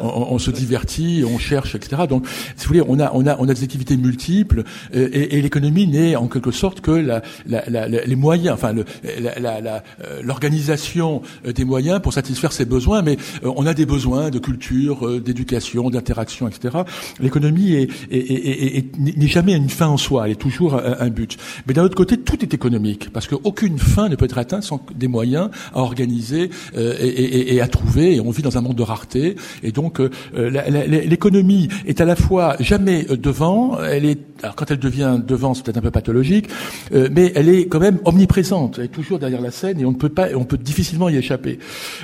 [0.00, 2.02] on, se divertit, on cherche, etc.
[2.08, 2.26] Donc,
[2.56, 5.86] si vous voulez, on a, on a, on a des activités multiples et, et l'économie
[5.86, 12.00] n'est en quelque sorte que la, la les moyens, enfin euh, l'organisation euh, des moyens
[12.00, 16.78] pour satisfaire ses besoins, mais euh, on a des besoins de culture, d'éducation, d'interaction, etc.
[17.20, 21.36] L'économie est, est, est, n'est jamais une fin en soi, elle est toujours un, but.
[21.66, 24.80] Mais d'un autre côté, tout est économique, parce qu'aucune fin ne peut être atteinte sans
[24.94, 28.16] des moyens à organiser et, et, à trouver.
[28.16, 30.00] Et on vit dans un monde de rareté, et donc
[30.34, 35.64] l'économie est à la fois jamais devant, elle est, alors quand elle devient devant, c'est
[35.64, 36.48] peut-être un peu pathologique,
[36.92, 39.96] mais elle est quand même omniprésente, elle est toujours derrière la scène et on ne
[39.96, 41.58] peut difficilement y échapper.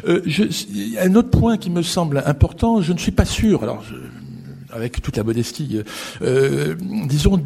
[0.07, 0.23] Euh,
[1.01, 3.63] un autre point qui me semble important, je ne suis pas sûr.
[4.75, 5.81] Avec toute la modestie,
[6.23, 6.75] euh,
[7.09, 7.37] disons,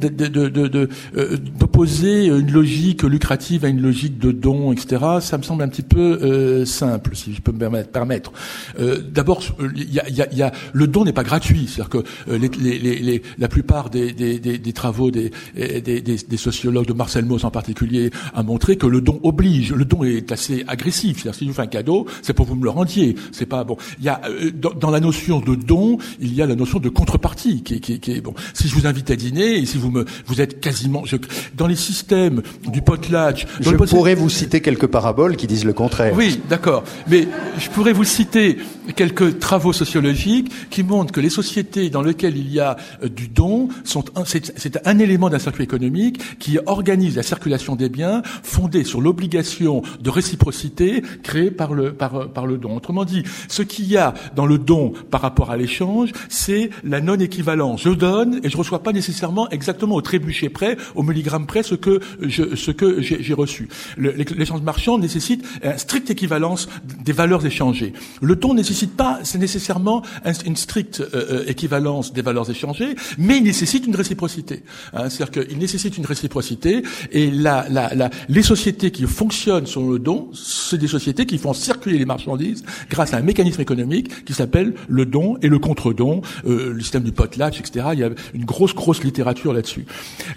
[1.58, 5.04] d'opposer euh, une logique lucrative à une logique de don, etc.
[5.20, 8.32] Ça me semble un petit peu euh, simple, si je peux me permettre.
[8.80, 9.42] Euh, D'abord,
[9.74, 11.98] y a, y, y a, le don n'est pas gratuit, c'est-à-dire que
[12.30, 16.92] euh, les, les, les, la plupart des, des, des, des travaux des, des, sociologues, de
[16.92, 19.72] Marcel Mauss en particulier, a montré que le don oblige.
[19.72, 21.18] Le don est assez agressif.
[21.18, 23.16] C'est-à-dire si je vous fais un cadeau, c'est pour que vous me le rendiez.
[23.32, 23.76] C'est pas bon.
[23.98, 24.20] Il y a
[24.54, 27.81] dans, dans la notion de don, il y a la notion de contre partie qui,
[27.81, 28.35] qui, qui, est bon.
[28.54, 31.16] Si je vous invite à dîner et si vous me, vous êtes quasiment je,
[31.57, 33.46] dans les systèmes du potlatch.
[33.61, 36.14] Je pourrais vous citer quelques paraboles qui disent le contraire.
[36.16, 36.85] Oui, d'accord.
[37.09, 37.28] Mais
[37.59, 38.59] je pourrais vous citer
[38.96, 43.28] quelques travaux sociologiques qui montrent que les sociétés dans lesquelles il y a euh, du
[43.28, 48.85] don sont c'est un élément d'un circuit économique qui organise la circulation des biens fondée
[48.85, 52.76] sur l'obligation de réciprocité créée par le par, par le don.
[52.76, 57.01] Autrement dit, ce qu'il y a dans le don par rapport à l'échange, c'est la
[57.09, 57.82] non-équivalence.
[57.82, 61.74] Je donne et je reçois pas nécessairement exactement au trébuchet près, au milligramme près, ce
[61.74, 63.68] que je, ce que j'ai reçu.
[63.96, 66.68] L'échange marchand nécessite une stricte équivalence
[67.04, 67.92] des valeurs échangées.
[68.20, 70.02] Le ton nécessite pas, c'est nécessairement
[70.44, 74.62] une stricte euh, euh, équivalence des valeurs échangées, mais il nécessite une réciprocité.
[74.92, 76.82] Hein, C'est-à-dire qu'il nécessite une réciprocité
[77.12, 81.38] et la, la, la, les sociétés qui fonctionnent sur le don, c'est des sociétés qui
[81.38, 85.59] font circuler les marchandises grâce à un mécanisme économique qui s'appelle le don et le
[85.59, 86.72] contre-don, euh,
[87.05, 87.86] du potlatch, etc.
[87.92, 89.86] Il y a une grosse, grosse littérature là-dessus.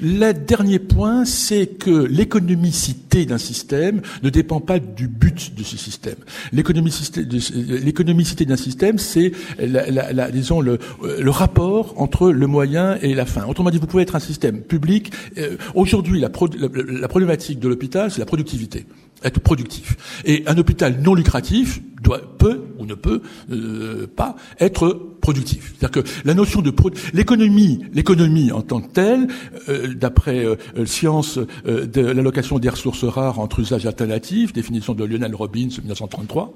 [0.01, 5.78] Le dernier point, c'est que l'économicité d'un système ne dépend pas du but de ce
[5.78, 6.16] système.
[6.53, 10.80] L'économicité d'un système, c'est, la, la, disons, le,
[11.20, 13.45] le, rapport entre le moyen et la fin.
[13.45, 15.12] Autrement dit, vous pouvez être un système public.
[15.38, 18.86] Euh, aujourd'hui, la, la problématique de l'hôpital, c'est la productivité
[19.24, 20.22] être productif.
[20.26, 25.76] Et un hôpital non lucratif doit, peut ou ne peut euh, pas être productif.
[25.78, 26.74] C'est-à-dire que la notion de
[27.13, 29.28] l'économie, l'économie en tant que telle,
[29.69, 30.55] euh, d'après euh,
[30.86, 36.55] science de l'allocation des ressources rares entre usages alternatifs, définition de Lionel Robbins 1933,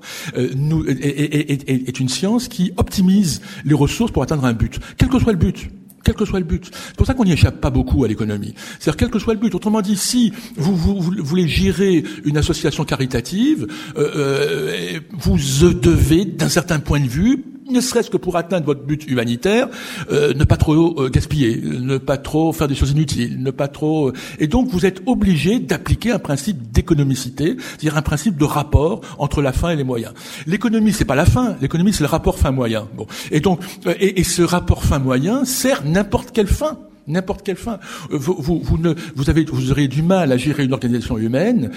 [0.55, 5.09] nous, est, est, est une science qui optimise les ressources pour atteindre un but, quel
[5.09, 5.69] que soit le but
[6.05, 6.69] quel que soit le but.
[6.71, 8.53] C'est pour ça qu'on n'y échappe pas beaucoup à l'économie.
[8.79, 9.53] C'est-à-dire quel que soit le but.
[9.55, 15.37] Autrement dit, si vous, voulez gérer une association caritative, euh, euh, vous
[15.73, 19.67] devez, d'un certain point de vue, ne serait-ce que pour atteindre votre but humanitaire,
[20.11, 23.67] euh, ne pas trop euh, gaspiller, ne pas trop faire des choses inutiles, ne pas
[23.67, 24.09] trop.
[24.09, 29.01] Euh, et donc vous êtes obligé d'appliquer un principe d'économicité, c'est-à-dire un principe de rapport
[29.17, 30.13] entre la fin et les moyens.
[30.45, 32.87] L'économie c'est pas la fin, l'économie c'est le rapport fin-moyen.
[32.95, 33.61] Bon, et donc
[33.99, 37.79] et, et ce rapport fin-moyen sert n'importe quelle fin n'importe quelle fin.
[38.09, 41.71] Vous, vous, avez, vous aurez du mal à gérer une organisation humaine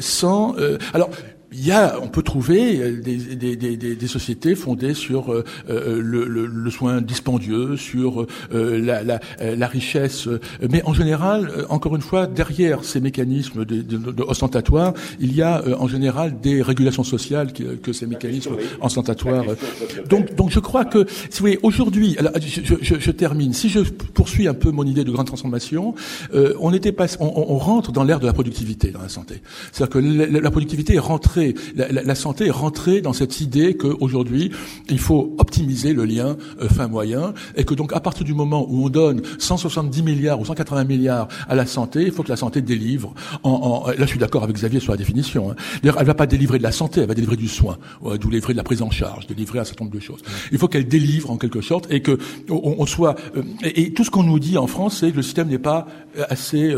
[0.00, 0.54] sans.
[0.58, 1.10] Euh, alors,
[1.54, 5.44] il y a, on peut trouver euh, des, des, des, des sociétés fondées sur euh,
[5.70, 10.28] euh, le, le, le, soin dispendieux, sur la, la, la, richesse,
[10.70, 15.42] mais en général, encore une fois, derrière ces mécanismes de, de, de ostentatoires, il y
[15.42, 19.44] a en général des régulations sociales que, que ces mécanismes ostentatoires.
[20.08, 23.52] Donc, donc, je crois que, si vous voyez, aujourd'hui, je, je, je, termine.
[23.52, 25.94] Si je poursuis un peu mon idée de grande transformation,
[26.32, 29.42] on était pas, on, on rentre dans l'ère de la productivité dans la santé.
[29.72, 31.43] C'est-à-dire que la, la productivité est rentrée
[31.74, 34.50] la, santé est rentrée dans cette idée qu'aujourd'hui,
[34.88, 38.86] il faut optimiser le lien euh, fin-moyen et que donc à partir du moment où
[38.86, 42.62] on donne 170 milliards ou 180 milliards à la santé, il faut que la santé
[42.62, 43.14] délivre.
[43.42, 45.50] En, là, je suis d'accord avec Xavier sur la définition.
[45.50, 45.56] Hein.
[45.82, 48.52] D'ailleurs, elle va pas délivrer de la santé, elle va délivrer du soin, ouais, délivrer
[48.52, 50.20] de la prise en charge, délivrer un certain nombre de choses.
[50.52, 52.18] Il faut qu'elle délivre en quelque sorte et que
[52.48, 53.16] on, soit.
[53.36, 55.86] Euh, et, tout ce qu'on nous dit en France, c'est que le système n'est pas
[55.86, 56.74] euh, assez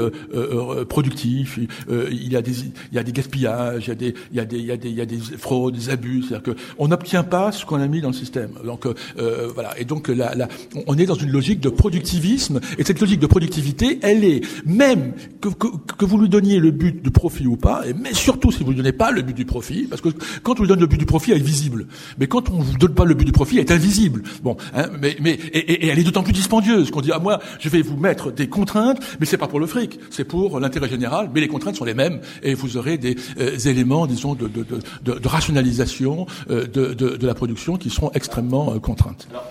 [0.89, 1.59] productif.
[1.89, 2.57] il y a des
[2.93, 4.72] il y a des gaspillages, il y a des il y a des il y
[4.72, 6.22] a des, il y a des fraudes, des abus.
[6.22, 8.51] C'est-à-dire qu'on n'obtient pas ce qu'on a mis dans le système.
[8.64, 9.78] Donc euh, voilà.
[9.78, 10.49] Et donc là, là,
[10.87, 12.61] on est dans une logique de productivisme.
[12.78, 16.70] Et cette logique de productivité, elle est même que, que, que vous lui donniez le
[16.70, 19.34] but du profit ou pas, et mais surtout si vous lui donnez pas le but
[19.34, 20.09] du profit, parce que
[20.43, 21.87] quand on lui donne le but du profit, elle est visible.
[22.18, 24.22] Mais quand on vous donne pas le but du profit, elle est invisible.
[24.43, 27.41] Bon, hein, mais mais et, et, elle est d'autant plus dispendieuse qu'on dit ah, moi,
[27.61, 31.30] je vais vous mettre des contraintes, c'est pas pour le fric, c'est pour l'intérêt général.
[31.34, 34.64] Mais les contraintes sont les mêmes, et vous aurez des euh, éléments, disons, de, de,
[34.64, 39.26] de, de rationalisation euh, de, la production qui seront extrêmement euh, contraintes.
[39.30, 39.44] Alors,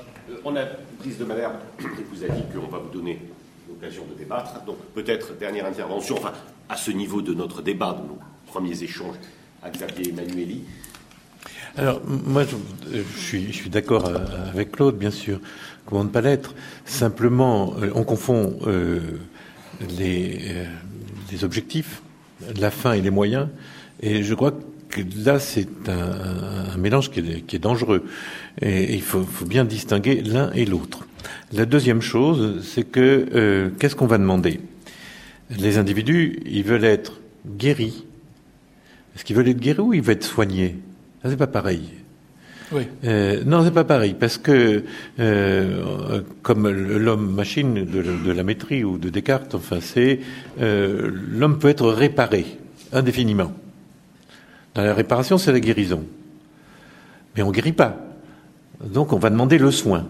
[0.44, 0.66] on a
[1.00, 3.20] prise de Malherbe qui vous a dit qu'on va vous donner
[3.68, 4.64] l'occasion de débattre.
[4.66, 6.34] Donc, peut-être dernière intervention, enfin,
[6.70, 9.16] à ce niveau de notre débat, de nos premiers échanges
[9.64, 10.64] à Xavier Emmanueli.
[11.78, 14.10] Alors, moi, je, suis, je suis d'accord
[14.50, 15.40] avec Claude, bien sûr.
[15.86, 16.56] Comment ne pas l'être
[16.86, 18.58] Simplement, on confond
[19.98, 20.40] les,
[21.32, 22.02] les objectifs,
[22.60, 23.48] la fin et les moyens.
[24.02, 24.54] Et je crois
[24.90, 28.06] que là, c'est un, mélange qui est, dangereux.
[28.62, 31.08] Et, il faut, bien distinguer l'un et l'autre.
[31.52, 34.60] La deuxième chose, c'est que euh, qu'est-ce qu'on va demander?
[35.58, 38.06] Les individus, ils veulent être guéris.
[39.16, 40.76] Est-ce qu'ils veulent être guéris ou ils veulent être soignés?
[41.22, 41.90] Ça, c'est pas pareil.
[42.72, 42.88] Oui.
[43.04, 44.84] Euh, non, c'est pas pareil, parce que
[45.20, 50.20] euh, comme l'homme-machine de, de, la maîtrise ou de Descartes, enfin, c'est
[50.60, 52.46] l'homme peut être réparé
[52.92, 53.52] indéfiniment.
[54.74, 56.04] Dans la réparation, c'est la guérison.
[57.36, 57.98] Mais on guérit pas.
[58.84, 60.06] Donc on va demander le soin.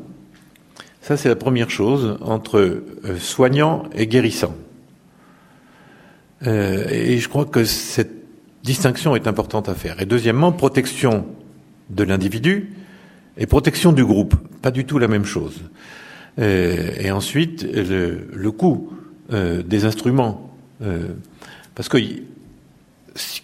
[1.01, 4.55] Ça, c'est la première chose entre euh, soignant et guérissant.
[6.47, 8.11] Euh, et je crois que cette
[8.63, 10.01] distinction est importante à faire.
[10.01, 11.27] Et deuxièmement, protection
[11.89, 12.71] de l'individu
[13.37, 14.35] et protection du groupe.
[14.61, 15.61] Pas du tout la même chose.
[16.39, 18.91] Euh, et ensuite, le, le coût
[19.29, 20.55] des instruments.
[21.73, 21.97] parce que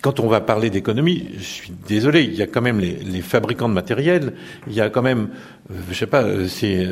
[0.02, 3.22] quand on va parler d'économie, je suis désolé, il y a quand même les, les
[3.22, 4.34] fabricants de matériel,
[4.68, 5.30] il y a quand même,
[5.72, 6.86] euh, je sais pas, euh, si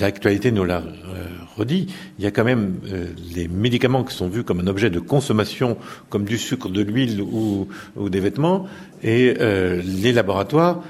[0.00, 0.82] l'actualité nous l'a
[1.56, 1.86] redit,
[2.18, 2.80] il y a quand même
[3.34, 5.76] les médicaments qui sont vus comme un objet de consommation,
[6.08, 8.66] comme du sucre, de l'huile ou, ou, des vêtements,
[9.02, 10.82] et les laboratoires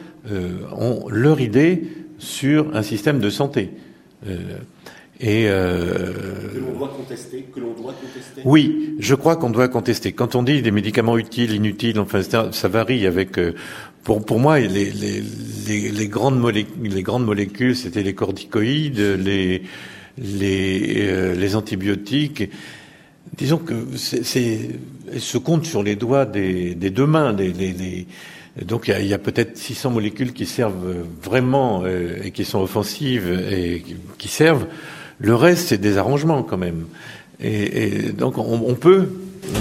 [0.72, 1.84] ont leur idée
[2.18, 3.70] sur un système de santé.
[5.18, 6.12] Et euh,
[6.52, 8.42] que l'on doit contester, que l'on doit contester.
[8.44, 10.12] Oui, je crois qu'on doit contester.
[10.12, 13.38] Quand on dit des médicaments utiles, inutiles, enfin ça varie avec.
[13.38, 13.54] Euh,
[14.04, 15.22] pour pour moi, les les
[15.66, 19.62] les, les grandes molécules, les grandes molécules, c'était les corticoïdes, les
[20.18, 22.50] les euh, les antibiotiques.
[23.38, 24.58] Disons que c'est
[25.18, 27.32] se compte sur les doigts des, des deux mains.
[27.32, 28.06] Des, les,
[28.62, 32.60] donc il y a, y a peut-être 600 molécules qui servent vraiment et qui sont
[32.60, 33.82] offensives et
[34.18, 34.66] qui servent.
[35.18, 36.86] Le reste, c'est des arrangements quand même.
[37.40, 39.08] Et, donc, on, peut.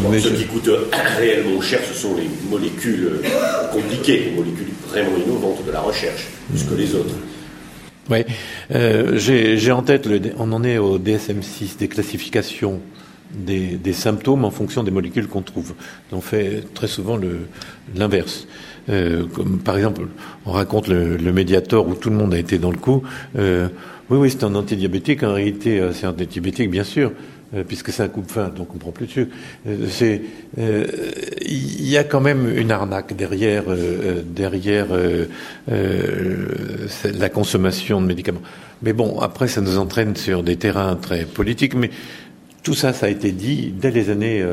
[0.10, 0.70] mais ce qui coûte
[1.18, 3.20] réellement cher, ce sont les molécules
[3.72, 7.16] compliquées, les molécules vraiment innovantes de la recherche, plus que les autres.
[8.10, 8.20] Oui,
[8.74, 12.80] euh, j'ai en tête, le, on en est au DSM-6, des classifications
[13.34, 15.74] des, symptômes en fonction des molécules qu'on trouve.
[16.12, 17.20] On fait très souvent
[17.96, 18.48] l'inverse.
[18.88, 20.08] Euh, comme par exemple,
[20.46, 23.04] on raconte le, le Mediator où tout le monde a été dans le coup.
[23.38, 23.68] Euh,
[24.10, 25.24] oui, oui, c'est un antidiabétique.
[25.24, 27.12] En réalité, euh, c'est un antidiabétique, bien sûr,
[27.56, 29.32] euh, puisque c'est un coupe-faim, donc on prend plus de sucre.
[30.60, 30.86] Euh,
[31.42, 33.64] il y a quand même une arnaque derrière,
[34.24, 34.88] derrière
[35.68, 38.42] la consommation de médicaments.
[38.84, 41.74] Mais bon, après, ça nous entraîne sur des terrains très politiques.
[41.74, 41.90] Mais
[42.62, 44.46] tout ça, ça a été dit dès les années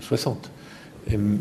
[0.00, 0.50] 60.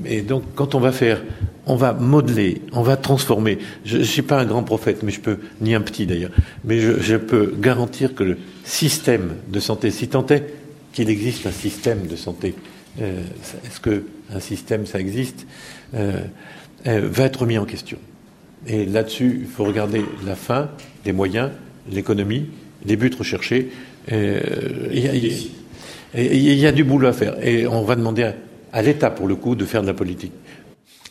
[0.05, 1.23] Et, donc, quand on va faire,
[1.65, 3.57] on va modeler, on va transformer.
[3.83, 6.31] Je ne suis pas un grand prophète, mais je peux, ni un petit d'ailleurs,
[6.63, 10.53] mais je, peux garantir que le système de santé, si tant est
[10.93, 12.53] qu'il existe un système de santé,
[13.01, 13.19] euh,
[13.65, 14.03] est-ce que
[14.33, 15.47] un système ça existe,
[15.95, 16.19] euh,
[16.87, 17.97] euh, va être mis en question.
[18.67, 20.69] Et là-dessus, il faut regarder la fin,
[21.05, 21.49] les moyens,
[21.91, 22.47] l'économie,
[22.85, 23.71] les buts recherchés.
[24.11, 24.99] Il
[26.13, 27.35] y, y, a du boulot à faire.
[27.45, 28.31] Et on va demander
[28.75, 30.33] à l'État, pour le coup, de faire de la politique.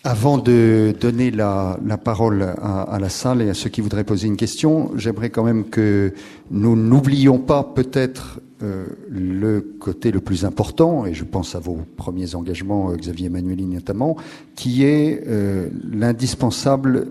[0.05, 4.37] Avant de donner la, parole à, la salle et à ceux qui voudraient poser une
[4.37, 6.13] question, j'aimerais quand même que
[6.51, 11.79] nous n'oublions pas peut-être euh, le côté le plus important, et je pense à vos
[11.97, 14.19] premiers engagements, euh, Xavier Emmanueli notamment,
[14.57, 17.09] qui est euh, l'indispensable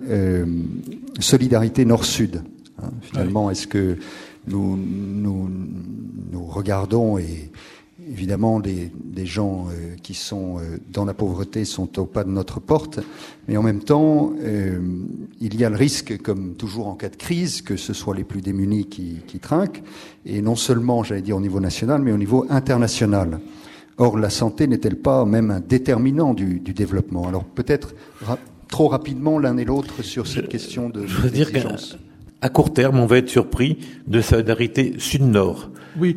[1.20, 2.44] solidarité Nord-Sud.
[2.80, 2.92] Hein.
[3.02, 3.98] finalement, est-ce que
[4.48, 5.50] nous, nous,
[6.32, 7.50] nous regardons et
[8.10, 8.92] évidemment, des,
[9.26, 13.00] gens euh, qui sont euh, dans la pauvreté sont au pas de notre porte,
[13.48, 14.80] mais en même temps, euh,
[15.40, 18.24] il y a le risque, comme toujours en cas de crise, que ce soit les
[18.24, 19.84] plus démunis qui, trinquent,
[20.26, 23.40] et non seulement, j'allais dire, au niveau national, mais au niveau international.
[23.98, 27.28] Or, la santé n'est-elle pas même un déterminant du, développement?
[27.28, 27.94] Alors, peut-être
[28.68, 31.06] trop rapidement l'un et l'autre sur cette question de.
[31.06, 31.52] Je veux dire
[32.44, 33.78] qu'à court terme, on va être surpris
[34.08, 35.70] de solidarité sud-nord.
[35.98, 36.16] Oui,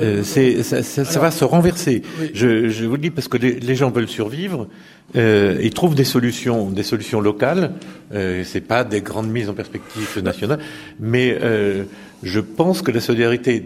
[0.00, 2.02] euh, c'est ça, ça, va se renverser.
[2.32, 4.68] Je, je, vous le dis parce que les, les gens veulent survivre.
[5.16, 7.72] Euh, ils trouvent des solutions, des solutions locales.
[8.14, 10.60] Euh, c'est pas des grandes mises en perspective nationales,
[11.00, 11.84] mais euh,
[12.22, 13.62] je pense que la solidarité,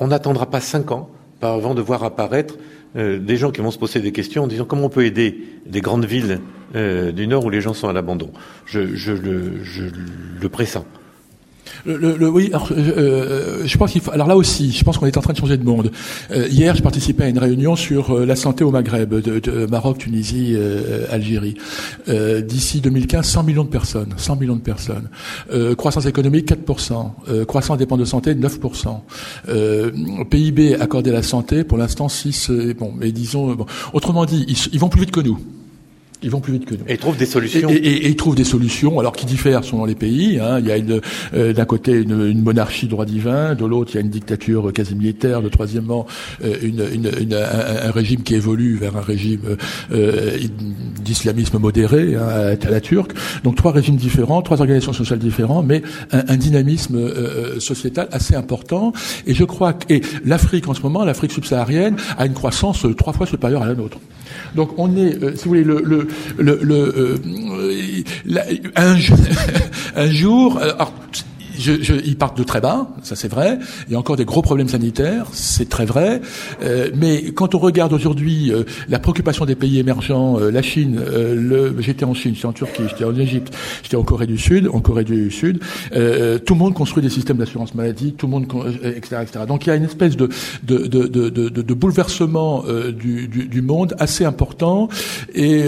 [0.00, 1.10] on n'attendra pas cinq ans
[1.40, 2.56] avant de voir apparaître
[2.96, 5.38] euh, des gens qui vont se poser des questions en disant comment on peut aider
[5.70, 6.40] les grandes villes
[6.74, 8.30] euh, du Nord où les gens sont à l'abandon.
[8.66, 9.84] Je, je, le, je
[10.40, 10.84] le pressens.
[11.84, 14.12] Le, le, oui, alors, euh, euh.
[14.12, 15.90] Alors là aussi, je pense qu'on est en train de changer de monde.
[16.30, 20.56] Euh, hier, je participais à une réunion sur la santé au Maghreb, de, Maroc, Tunisie,
[21.10, 21.54] Algérie.
[22.08, 25.08] D'ici 2015, 100 millions de personnes, 100 millions de personnes.
[25.76, 30.24] croissance économique 4%, croissance des de santé 9%.
[30.30, 32.50] PIB accordé à la santé, pour l'instant 6.
[32.78, 33.66] bon, mais disons, bon.
[33.92, 35.38] autrement dit, ils vont plus vite que nous.
[36.22, 36.84] Ils vont plus vite que nous.
[36.88, 37.68] Et ils trouvent des solutions.
[37.70, 40.38] Et, et, et, ils trouvent des solutions, alors qui diffèrent selon les pays.
[40.40, 40.58] Hein.
[40.60, 41.00] Il y a une,
[41.34, 44.72] euh, d'un côté une, une, monarchie droit divin, de l'autre il y a une dictature
[44.72, 46.06] quasi militaire, de troisièmement
[46.44, 49.56] euh, une, une, un, un, régime qui évolue vers un régime
[49.92, 50.38] euh,
[51.02, 53.12] d'islamisme modéré hein, à la turque.
[53.44, 58.34] Donc trois régimes différents, trois organisations sociales différentes, mais un, un dynamisme euh, sociétal assez
[58.34, 58.92] important.
[59.26, 63.12] Et je crois que et l'Afrique en ce moment, l'Afrique subsaharienne, a une croissance trois
[63.12, 63.98] fois supérieure à la nôtre.
[64.54, 66.08] Donc on est, euh, si vous voulez, le, le,
[66.38, 68.96] le, le euh, un,
[69.96, 70.92] un, jour, alors,
[71.58, 73.58] je, je, ils partent de très bas, ça c'est vrai.
[73.88, 76.20] Il y a encore des gros problèmes sanitaires, c'est très vrai.
[76.62, 81.00] Euh, mais quand on regarde aujourd'hui euh, la préoccupation des pays émergents, euh, la Chine,
[81.00, 84.38] euh, le, j'étais en Chine, j'étais en Turquie, j'étais en Égypte, j'étais en Corée du
[84.38, 88.32] Sud, en Corée du Sud, tout le monde construit des systèmes d'assurance maladie, tout le
[88.32, 88.46] monde,
[88.84, 89.44] etc., etc.
[89.46, 90.28] Donc il y a une espèce de
[90.62, 94.88] de, de, de, de, bouleversement du, du, du, monde assez important
[95.34, 95.64] et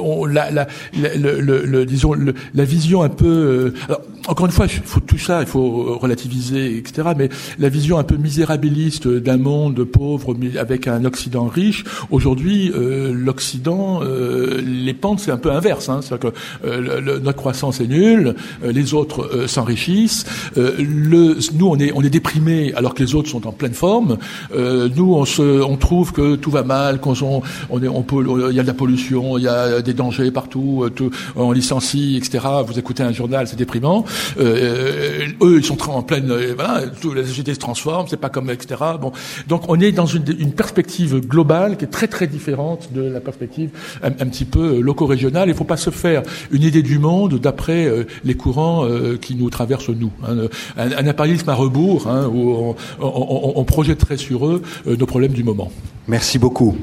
[0.00, 2.14] on, la, la, le, le, le, disons
[2.54, 6.76] la vision un peu alors, encore une fois, il faut tout ça, il faut relativiser,
[6.76, 7.08] etc.
[7.16, 7.28] Mais
[7.58, 14.00] la vision un peu misérabiliste d'un monde pauvre avec un Occident riche, aujourd'hui, euh, l'Occident,
[14.02, 15.88] euh, les pentes, c'est un peu inverse.
[15.88, 16.00] Hein.
[16.02, 16.36] C'est-à-dire que
[16.66, 20.24] euh, notre croissance est nulle, les autres s'enrichissent.
[20.56, 24.18] le, nous, on est, on est déprimés alors que les autres sont en pleine forme.
[24.54, 28.60] nous, on, se, on trouve que tout va mal, qu'on on, on, on il y
[28.60, 32.46] a de la pollution, il y a des dangers partout, tout, on licencie, etc.
[32.66, 34.04] Vous écoutez un journal, c'est déprimant.
[34.38, 38.28] Euh, eux, ils sont en pleine, euh, voilà, toute la société se transforme, c'est pas
[38.28, 38.80] comme etc.
[39.00, 39.12] Bon,
[39.48, 43.20] donc on est dans une, une, perspective globale qui est très très différente de la
[43.20, 43.70] perspective
[44.02, 45.48] un, petit peu euh, loco-régionale.
[45.48, 47.90] Il faut pas se faire une idée du monde d'après
[48.24, 48.86] les courants
[49.20, 50.12] qui nous traversent nous.
[50.26, 50.48] Hein.
[50.76, 55.32] Un, un, impérialisme à rebours hein, où on, on, on, projetterait sur eux nos problèmes
[55.32, 55.70] du moment.
[56.08, 56.76] Merci beaucoup.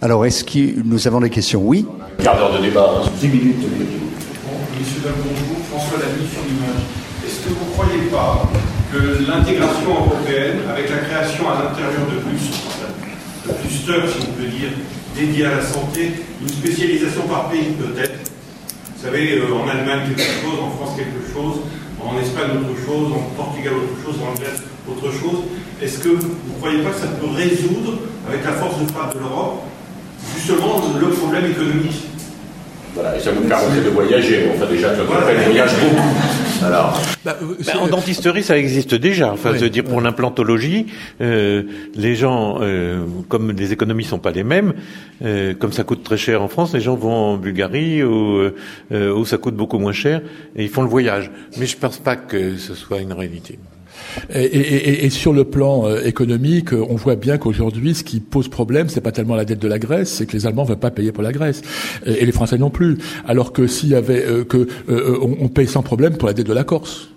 [0.00, 1.62] Alors, est-ce que nous avons des questions?
[1.62, 1.86] Oui.
[2.18, 2.90] Quart d'heure de débat.
[3.04, 3.08] Hein.
[3.20, 3.56] 10 minutes.
[4.82, 6.26] Monsieur bonjour, François Lamy,
[7.24, 8.42] est-ce que vous ne croyez pas
[8.92, 12.52] que l'intégration européenne, avec la création à l'intérieur de plus,
[13.48, 14.70] de clusters, si on peut dire,
[15.16, 18.30] dédiés à la santé, une spécialisation par pays peut-être
[18.96, 21.60] Vous savez, euh, en Allemagne quelque chose, en France quelque chose,
[22.00, 25.40] en Espagne autre chose, en Portugal autre chose, en Grèce autre chose.
[25.80, 27.98] Est-ce que vous ne croyez pas que ça peut résoudre,
[28.28, 29.62] avec la force de frappe de l'Europe,
[30.36, 32.11] justement le problème économique?
[32.94, 34.50] Voilà, et ça vous permettrait de voyager.
[34.54, 36.64] Enfin, déjà, tu voyage beaucoup.
[36.64, 37.00] Alors.
[37.24, 39.32] Bah, euh, bah, en dentisterie, ça existe déjà.
[39.32, 40.86] Enfin, je veux dire, pour l'implantologie,
[41.20, 41.62] euh,
[41.94, 44.74] les gens, euh, comme les économies sont pas les mêmes,
[45.24, 48.50] euh, comme ça coûte très cher en France, les gens vont en Bulgarie où,
[48.92, 50.20] euh, où ça coûte beaucoup moins cher
[50.54, 51.30] et ils font le voyage.
[51.58, 53.58] Mais je pense pas que ce soit une réalité.
[54.34, 59.00] Et, sur le plan euh, économique, on voit bien qu'aujourd'hui, ce qui pose problème, c'est
[59.00, 61.12] pas tellement la dette de la Grèce, c'est que les Allemands ne veulent pas payer
[61.12, 61.62] pour la Grèce,
[62.06, 62.98] et, les Français non plus.
[63.26, 64.44] Alors que s'il y avait euh,
[64.88, 67.08] euh, on paye sans problème pour la dette de la Corse.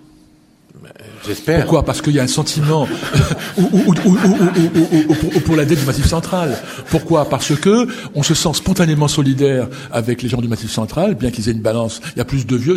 [1.44, 1.84] Pourquoi?
[1.84, 2.88] Parce qu'il y a un sentiment
[3.58, 6.56] ou, ou, ou, pour la dette du Massif central.
[6.90, 7.28] Pourquoi?
[7.28, 11.48] Parce que on se sent spontanément solidaire avec les gens du Massif central, bien qu'ils
[11.48, 12.00] aient une balance.
[12.14, 12.76] Il y a plus de vieux.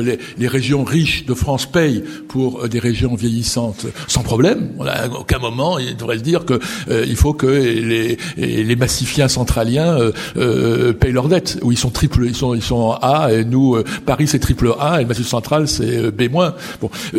[0.00, 4.70] Les, les, régions riches de France payent pour des régions vieillissantes sans problème.
[4.86, 9.28] À aucun moment il devrait se dire que euh, il faut que les, les massifiens
[9.28, 11.58] centraliens euh, euh, payent leurs dettes.
[11.62, 14.98] Où ils sont triple, ils sont ils sont A et nous Paris c'est triple A
[14.98, 16.28] et le Massif central c'est B.
[16.30, 16.52] Bon,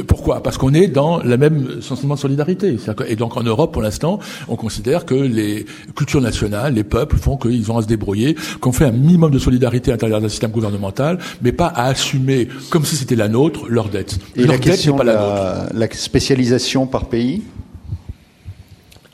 [0.07, 0.42] pourquoi?
[0.43, 2.77] Parce qu'on est dans le même sentiment de solidarité.
[3.07, 5.65] Et donc en Europe, pour l'instant, on considère que les
[5.95, 9.39] cultures nationales, les peuples font qu'ils ont à se débrouiller, qu'on fait un minimum de
[9.39, 13.65] solidarité à l'intérieur d'un système gouvernemental, mais pas à assumer, comme si c'était la nôtre,
[13.67, 14.19] leur dette.
[14.35, 17.43] Et la question pas la, la, spécialisation par pays?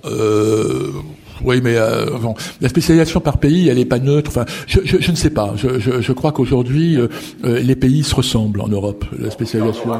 [0.06, 0.92] Euh,
[1.44, 4.30] oui, mais euh, bon, la spécialisation par pays, elle n'est pas neutre.
[4.30, 5.54] Enfin, je, je, je ne sais pas.
[5.56, 7.08] Je, je, je crois qu'aujourd'hui, euh,
[7.46, 9.06] euh, les pays se ressemblent en Europe.
[9.18, 9.92] La spécialisation.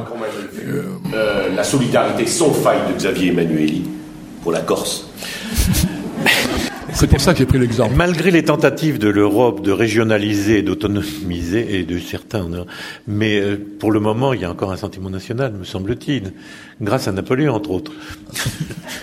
[1.14, 3.82] Euh, la solidarité sans faille de Xavier Emmanueli
[4.42, 5.08] pour la Corse.
[6.92, 7.94] C'est pour ça que j'ai pris l'exemple.
[7.94, 12.46] Malgré les tentatives de l'Europe de régionaliser, d'autonomiser, et de certains,
[13.06, 13.40] mais
[13.78, 16.32] pour le moment, il y a encore un sentiment national, me semble-t-il,
[16.80, 17.92] grâce à Napoléon, entre autres.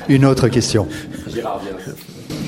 [0.09, 0.87] Une autre question.
[1.33, 1.61] Gérard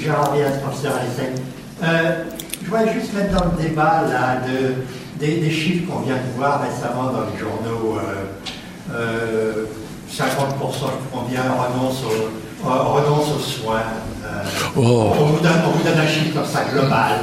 [0.01, 2.23] Gérard Diaz, professeur à euh,
[2.61, 6.61] Je voudrais juste mettre dans le débat là, de, des, chiffres qu'on vient de voir
[6.61, 7.97] récemment dans les journaux.
[7.97, 9.65] Euh, euh,
[10.11, 13.83] 50% je crois bien renonce, au, renonce aux soins.
[14.25, 14.43] Euh,
[14.75, 15.11] oh.
[15.19, 17.19] on, vous donne, on, vous donne, un chiffre comme ça global.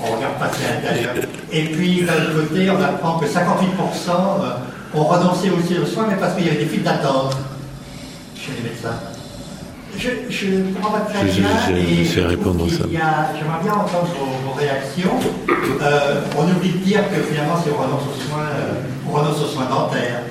[0.00, 1.14] On regarde passer à l'intérieur.
[1.52, 6.16] Et puis d'un côté, on apprend que 58% euh, ont renoncé aussi aux soins, mais
[6.16, 7.36] parce qu'il y avait des files d'attente
[8.34, 8.98] chez les médecins.
[9.98, 11.46] Je, je comprends pas très bien.
[11.68, 12.84] Je, je, répondre ça.
[12.90, 14.08] J'aimerais bien entendre
[14.44, 15.18] vos, réactions.
[15.82, 18.72] Euh, on oublie de dire que finalement, si on renonce aux soins, euh,
[19.08, 20.22] on renonce aux soins dentaires.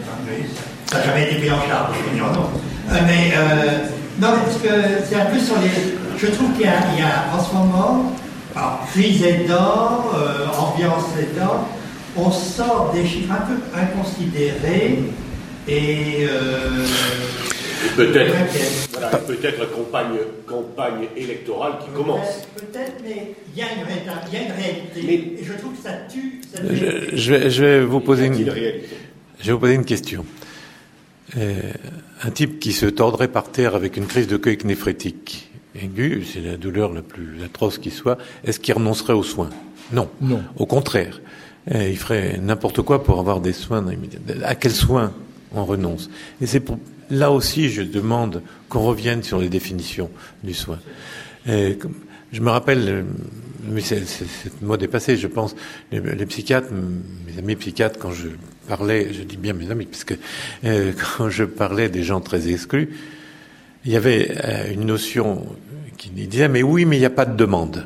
[0.92, 2.50] Ça n'a jamais été pris en charge, je dire non.
[2.92, 3.88] Euh, mais euh,
[4.20, 5.70] non, parce que c'est un peu sur les.
[6.18, 8.12] Je trouve qu'il y, y, a en ce moment,
[8.56, 11.68] alors, crise aidant, euh, ambiance aidant,
[12.18, 15.04] on sort des chiffres un peu inconsidérés
[15.68, 16.28] et.
[17.82, 18.36] Euh, Peut-être
[18.92, 22.48] voilà, peut-être campagne, campagne électorale qui commence.
[22.56, 25.02] Peut-être, mais il y, a une réalité.
[25.06, 26.42] Mais, je trouve que ça tue.
[27.14, 30.26] je, vais, je, vais, vous poser une, je vais vous poser une question.
[31.36, 35.52] un type qui se tordrait par terre avec une crise de queue néphrétique
[35.82, 39.50] aiguë, c'est la douleur la plus atroce qui soit, est-ce qu'il renoncerait aux soins?
[39.92, 40.10] Non.
[40.22, 40.42] Non.
[40.58, 41.22] Au contraire,
[41.74, 43.86] il ferait n'importe quoi pour avoir des soins.
[44.44, 45.14] À quels soins
[45.54, 46.10] on renonce?
[46.42, 46.78] Et c'est pour
[47.12, 50.10] là aussi, je demande qu'on revienne sur les définitions
[50.44, 50.80] du soin.
[51.46, 53.06] je me rappelle,
[53.68, 55.56] mais c'est le mot dépassé, je pense,
[55.92, 58.30] les, psychiatres, mes amis psychiatres, quand je
[58.68, 60.16] parlais, je dis bien mes amis, parce que
[60.66, 62.90] euh, quand je parlais des gens très exclus,
[63.86, 65.46] il y avait euh, une notion
[65.98, 67.86] qui disait, mais oui, mais il n'y a pas de demande.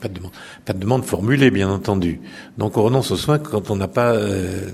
[0.00, 2.20] Pas de demande, pas formulée, bien entendu.
[2.56, 4.14] Donc on renonce aux soins quand on n'a pas.
[4.14, 4.70] Euh,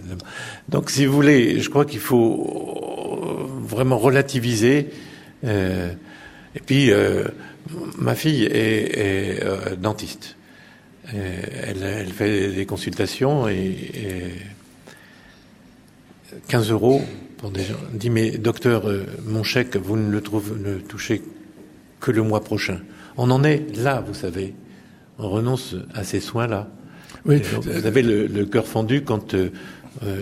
[0.69, 2.90] donc, si vous voulez, je crois qu'il faut
[3.71, 4.91] vraiment relativiser.
[5.45, 5.93] Euh,
[6.55, 7.25] et puis, euh,
[7.99, 10.37] ma fille est, est euh, dentiste.
[11.13, 14.33] Elle, elle, fait des consultations et, et
[16.47, 17.03] 15 euros
[17.39, 17.75] pour des gens.
[17.93, 18.85] Elle dit mais docteur,
[19.27, 21.23] mon chèque, vous ne le, trouvez, ne le touchez
[21.99, 22.81] que le mois prochain.
[23.17, 24.55] On en est là, vous savez
[25.21, 26.69] on renonce à ces soins-là.
[27.27, 27.43] Oui.
[27.63, 29.51] Vous avez le, le cœur fendu quand euh,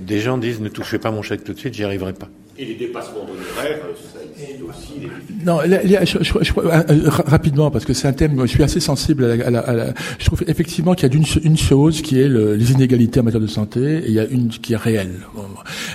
[0.01, 2.29] des gens disent ne touchez pas mon chèque tout de suite, j'y arriverai pas.
[2.61, 3.79] Et les dépassements d'honoraires,
[4.13, 5.01] ça existe aussi.
[5.01, 5.45] Les...
[5.45, 9.37] Non, je, je, euh, rapidement, parce que c'est un thème, je suis assez sensible à
[9.37, 12.19] la, à la, à la je trouve effectivement qu'il y a une, une chose qui
[12.19, 14.77] est le, les inégalités en matière de santé, et il y a une qui est
[14.77, 15.21] réelle.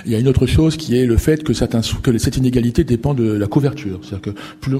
[0.06, 2.82] Il y a une autre chose qui est le fait que, certains, que cette inégalité
[2.82, 4.00] dépend de la couverture.
[4.00, 4.78] C'est-à-dire que plus,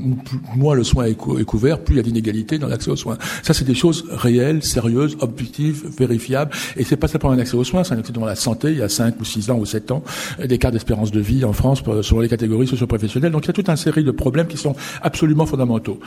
[0.56, 2.96] moins le soin est, cou est, couvert, plus il y a d'inégalités dans l'accès aux
[2.96, 3.18] soins.
[3.42, 7.64] Ça, c'est des choses réelles, sérieuses, objectives, vérifiables, et c'est pas simplement un accès aux
[7.64, 8.70] soins, c'est un accès dans la santé.
[8.70, 10.02] Il y a 5 ou 6 ans ou 7 ans,
[10.42, 13.32] d'écart d'espérance de vie en France selon les catégories socio-professionnelles.
[13.32, 15.98] Donc il y a toute une série de problèmes qui sont absolument fondamentaux.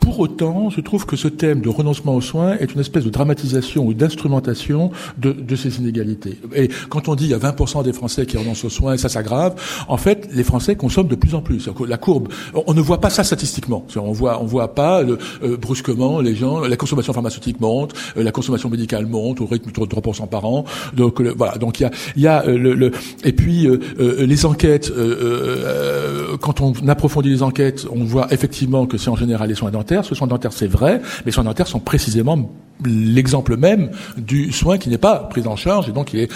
[0.00, 3.10] Pour autant, je trouve que ce thème de renoncement aux soins est une espèce de
[3.10, 6.38] dramatisation ou d'instrumentation de, de, ces inégalités.
[6.54, 9.08] Et quand on dit il y a 20% des Français qui renoncent aux soins ça
[9.08, 9.54] s'aggrave,
[9.88, 11.68] en fait, les Français consomment de plus en plus.
[11.86, 12.28] La courbe,
[12.66, 13.86] on ne voit pas ça statistiquement.
[13.96, 18.22] On voit, on voit pas le, euh, brusquement les gens, la consommation pharmaceutique monte, euh,
[18.22, 20.64] la consommation médicale monte au rythme de 3% par an.
[20.94, 21.56] Donc voilà.
[21.58, 22.92] Donc il y a, y a euh, le, le,
[23.24, 28.86] et puis euh, euh, les enquêtes euh, quand on approfondit les enquêtes, on voit effectivement
[28.86, 30.04] que c'est en général les soins dentaires.
[30.04, 32.50] Ce soins dentaires, c'est vrai, mais les soins dentaires sont précisément
[32.84, 36.32] l'exemple même du soin qui n'est pas pris en charge et donc il est.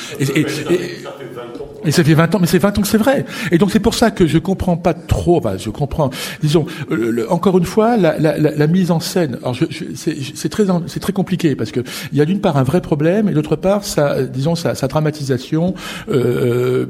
[1.85, 3.24] et ça fait 20 ans, mais c'est 20 ans que c'est vrai.
[3.51, 5.41] Et donc c'est pour ça que je comprends pas trop.
[5.59, 6.11] Je comprends.
[6.43, 9.39] Disons, le, encore une fois, la, la, la, mise en scène.
[9.43, 11.81] Alors, je, je, c'est très, c'est très compliqué parce que
[12.12, 14.89] il y a d'une part un vrai problème et d'autre part, sa, disons, sa, sa
[14.89, 15.74] dramatisation
[16.11, 16.87] euh,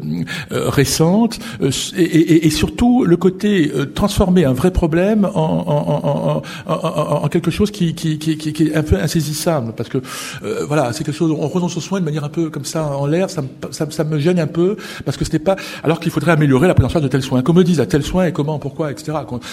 [0.52, 5.32] euh, récente euh, et, et, et, surtout le côté euh, transformer un vrai problème en,
[5.36, 9.98] en, en, en quelque chose qui, qui, qui, qui, est un peu insaisissable parce que
[10.42, 11.30] euh, voilà, c'est quelque chose.
[11.30, 13.30] On renonce aux soins de manière un peu comme ça en l'air.
[13.30, 16.32] Ça, ça, ça me gêne un peu parce que ce n'est pas, alors qu'il faudrait
[16.32, 17.42] améliorer la prise en charge de tels soins.
[17.42, 19.12] Qu'on me dise à tel soin et comment, pourquoi, etc.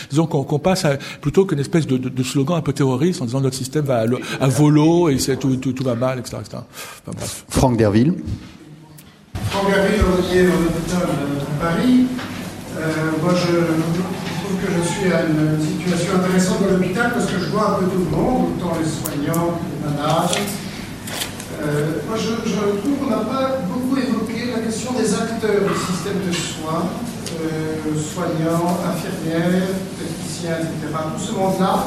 [0.09, 3.21] disons qu'on qu passe à, plutôt qu'une espèce de, de, de, slogan un peu terroriste
[3.21, 4.05] en disant notre système va à,
[4.43, 6.37] à volo et c'est tout, tout, tout, va mal, etc.
[6.41, 6.57] etc.
[7.07, 8.13] Enfin, Franck Derville.
[9.49, 12.05] Franck Derville, ouvrier dans l'hôpital de Paris.
[12.77, 13.55] Euh, moi, je
[14.43, 17.73] trouve que je suis à une situation intéressante dans l'hôpital parce que je vois un
[17.75, 20.29] peu tout le monde, autant les soignants que les malades.
[21.61, 24.24] Euh, moi, je, je trouve qu'on n'a pas beaucoup évoqué
[24.93, 26.85] des acteurs du système de soins,
[27.41, 29.67] euh, soignants, infirmières,
[29.97, 30.93] techniciens, etc.
[31.17, 31.85] Tout ce monde-là,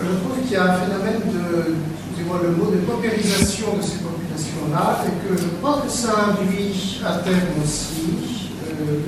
[0.00, 1.76] je trouve qu'il y a un phénomène de,
[2.08, 7.00] excusez-moi le mot, de paupérisation de ces populations-là, et que je crois que ça induit
[7.04, 9.04] à terme aussi euh,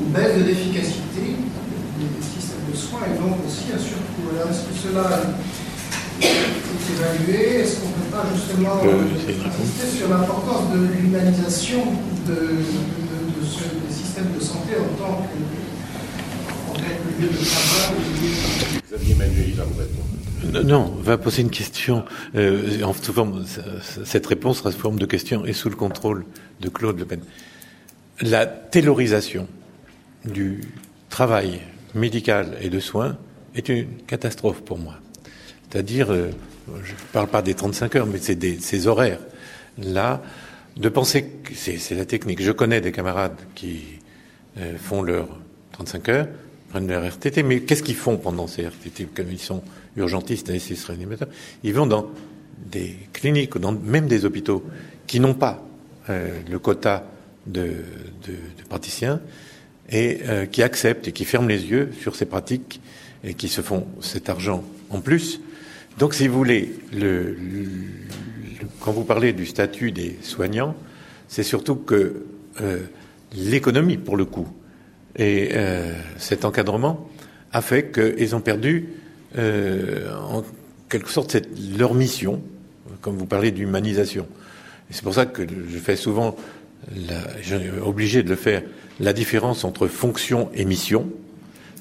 [0.00, 1.36] une baisse de l'efficacité
[1.98, 4.32] des systèmes de soins et donc aussi un surcoût.
[4.48, 5.10] Est-ce que cela
[6.22, 11.84] évaluer Est-ce qu'on ne peut pas justement insister sur l'importance de l'humanisation
[12.26, 17.22] de, de, de, de, ce, des systèmes de santé en tant que, en tant que
[17.22, 17.96] lieu de travail
[18.90, 20.64] Xavier Manuel, va vous répondre.
[20.64, 22.04] Non, on va poser une question.
[22.34, 23.44] Euh, en forme,
[24.04, 26.24] cette réponse sera sous forme de question et sous le contrôle
[26.60, 27.20] de Claude Le Pen.
[28.22, 29.46] La taylorisation
[30.24, 30.60] du
[31.10, 31.60] travail
[31.94, 33.16] médical et de soins
[33.54, 34.94] est une catastrophe pour moi.
[35.70, 36.30] C'est-à-dire, euh,
[36.82, 39.20] je ne parle pas des 35 heures, mais c'est ces horaires.
[39.78, 40.22] Là,
[40.76, 42.40] de penser que c'est la technique.
[42.42, 43.80] Je connais des camarades qui
[44.58, 45.28] euh, font leurs
[45.72, 46.28] 35 heures,
[46.70, 49.62] prennent leur RTT, mais qu'est-ce qu'ils font pendant ces RTT Comme ils sont
[49.96, 51.28] urgentistes, anesthésistes, réanimateurs,
[51.64, 52.10] ils vont dans
[52.70, 54.64] des cliniques ou dans même des hôpitaux
[55.06, 55.64] qui n'ont pas
[56.10, 57.04] euh, le quota
[57.46, 57.62] de,
[58.26, 59.20] de, de praticiens
[59.90, 62.80] et euh, qui acceptent et qui ferment les yeux sur ces pratiques
[63.24, 65.40] et qui se font cet argent en plus
[65.98, 67.66] donc, si vous voulez, le, le,
[68.80, 70.74] quand vous parlez du statut des soignants,
[71.28, 72.24] c'est surtout que
[72.60, 72.78] euh,
[73.34, 74.48] l'économie, pour le coup,
[75.18, 77.10] Et euh, cet encadrement
[77.52, 78.88] a fait qu'ils ont perdu,
[79.36, 80.44] euh, en
[80.88, 81.36] quelque sorte,
[81.76, 82.40] leur mission,
[83.00, 84.26] comme vous parlez d'humanisation.
[84.90, 86.36] C'est pour ça que je fais souvent,
[86.94, 88.62] la, je suis obligé de le faire,
[89.00, 91.10] la différence entre fonction et mission.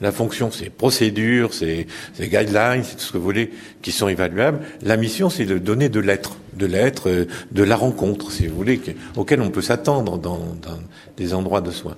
[0.01, 1.87] La fonction, c'est procédure, c'est
[2.19, 4.59] guidelines, c'est tout ce que vous voulez, qui sont évaluables.
[4.83, 8.55] La mission, c'est de donner de l'être, de l'être, euh, de la rencontre, si vous
[8.55, 8.79] voulez,
[9.15, 10.79] auquel on peut s'attendre dans, dans,
[11.15, 11.97] des endroits de soins.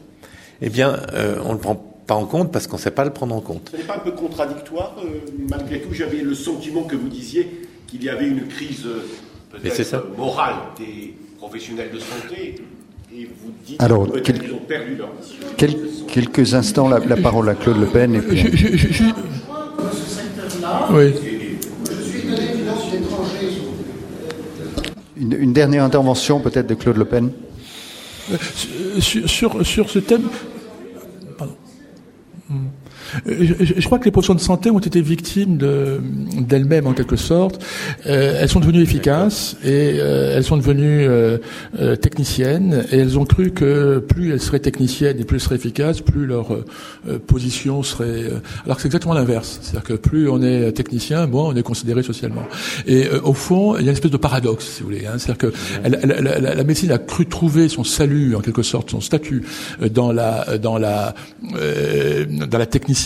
[0.61, 3.03] Eh bien, euh, on ne le prend pas en compte parce qu'on ne sait pas
[3.03, 3.69] le prendre en compte.
[3.71, 5.19] Ce n'est pas un peu contradictoire euh,
[5.49, 8.87] Malgré tout, j'avais le sentiment que vous disiez qu'il y avait une crise
[9.51, 12.55] peut-être morale des professionnels de santé
[13.15, 15.35] et vous dites Alors, peut-être qu'ils ont perdu leur mission.
[15.57, 15.75] Quel,
[16.07, 18.15] quelques instants, la, la, parole à Claude Le Pen.
[18.15, 18.37] Et puis...
[18.37, 19.03] je, je, je,
[20.91, 21.13] oui.
[25.17, 27.31] Une, une, dernière intervention peut-être de Claude Le Pen
[28.99, 30.29] sur, sur, sur ce thème.
[33.11, 33.25] Pardon.
[33.25, 37.63] Je, crois que les professions de santé ont été victimes d'elles-mêmes de, en quelque sorte.
[38.07, 41.37] Euh, elles sont devenues efficaces et euh, elles sont devenues euh,
[41.95, 46.01] techniciennes et elles ont cru que plus elles seraient techniciennes et plus elles seraient efficaces,
[46.01, 46.47] plus leur
[47.27, 48.25] position serait.
[48.65, 49.59] alors que c'est exactement l'inverse.
[49.61, 52.43] C'est-à-dire que plus on est technicien, bon, on est considéré socialement.
[52.85, 55.05] Et au fond, il y a une espèce de paradoxe, si vous voulez.
[55.05, 55.17] Hein.
[55.17, 55.53] C'est-à-dire que
[55.83, 59.43] la, médecine a cru trouver son salut, en quelque sorte, son statut
[59.91, 62.98] dans la dans la dans la technicité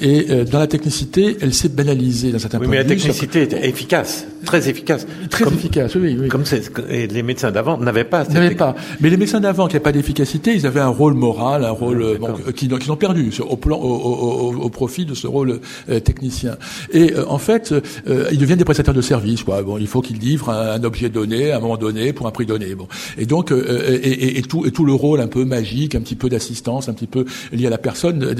[0.00, 2.94] et euh, dans la technicité, elle s'est banalisée dans certains oui, points mais de la
[2.94, 3.00] vue.
[3.00, 5.06] technicité était efficace, très efficace.
[5.28, 6.28] Très comme, efficace, oui, oui.
[6.28, 6.44] Comme
[6.88, 8.24] et les médecins d'avant n'avaient pas.
[8.24, 8.74] N'avaient pas.
[9.00, 12.02] Mais les médecins d'avant qui n'avaient pas d'efficacité, ils avaient un rôle moral, un rôle
[12.02, 16.00] oui, bon, qu'ils ont perdu au, plan, au, au, au, profit de ce rôle euh,
[16.00, 16.56] technicien.
[16.92, 19.42] Et euh, en fait, euh, ils deviennent des prestataires de services.
[19.42, 19.62] Quoi.
[19.62, 22.30] Bon, il faut qu'ils livrent un, un, objet donné à un moment donné pour un
[22.30, 22.74] prix donné.
[22.74, 22.88] Bon.
[23.18, 26.00] Et donc, euh, et, et, et, tout, et tout le rôle un peu magique, un
[26.00, 28.34] petit peu d'assistance, un petit peu lié à la personne,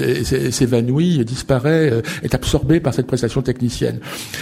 [0.51, 4.01] s'évanouit, disparaît, euh, est absorbé par cette prestation technicienne.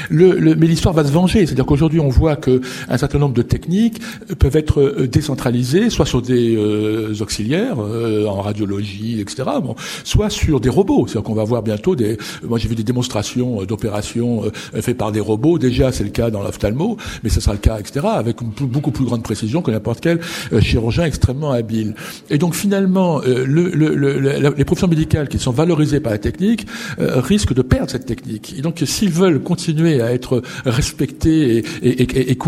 [0.08, 3.34] Le, le, mais l'histoire va se venger, c'est-à-dire qu'aujourd'hui on voit que un certain nombre
[3.34, 4.00] de techniques
[4.38, 9.74] peuvent être décentralisées, soit sur des euh, auxiliaires euh, en radiologie, etc., bon,
[10.04, 11.06] soit sur des robots.
[11.06, 12.16] C'est-à-dire qu'on va voir bientôt des.
[12.42, 14.42] Moi j'ai vu des démonstrations d'opérations
[14.80, 15.58] faites par des robots.
[15.58, 19.04] Déjà c'est le cas dans l'ophtalmo, mais ce sera le cas, etc., avec beaucoup plus
[19.04, 20.20] grande précision que n'importe quel
[20.60, 21.94] chirurgien extrêmement habile.
[22.30, 24.18] Et donc finalement, le, le,
[24.56, 26.66] les professions médicales qui sont valorisées par la technique
[26.98, 28.54] euh, risquent de perdre cette technique.
[28.56, 32.38] Et donc, s'ils veulent continuer à être respectés et, et, et, et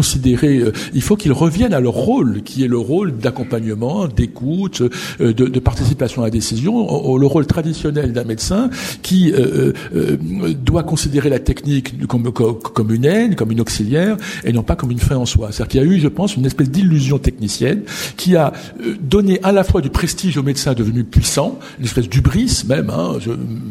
[0.45, 4.83] euh, il faut qu'ils reviennent à leur rôle, qui est le rôle d'accompagnement, d'écoute,
[5.21, 8.71] euh, de, de, participation à la décision, le rôle traditionnel d'un médecin
[9.03, 10.17] qui euh, euh,
[10.55, 14.91] doit considérer la technique comme, comme une aide, comme une auxiliaire, et non pas comme
[14.91, 15.49] une fin en soi.
[15.51, 17.83] C'est-à-dire qu'il y a eu, je pense, une espèce d'illusion technicienne
[18.17, 18.53] qui a
[19.01, 23.19] donné à la fois du prestige aux médecins devenus puissants, une espèce d'ubris même, hein,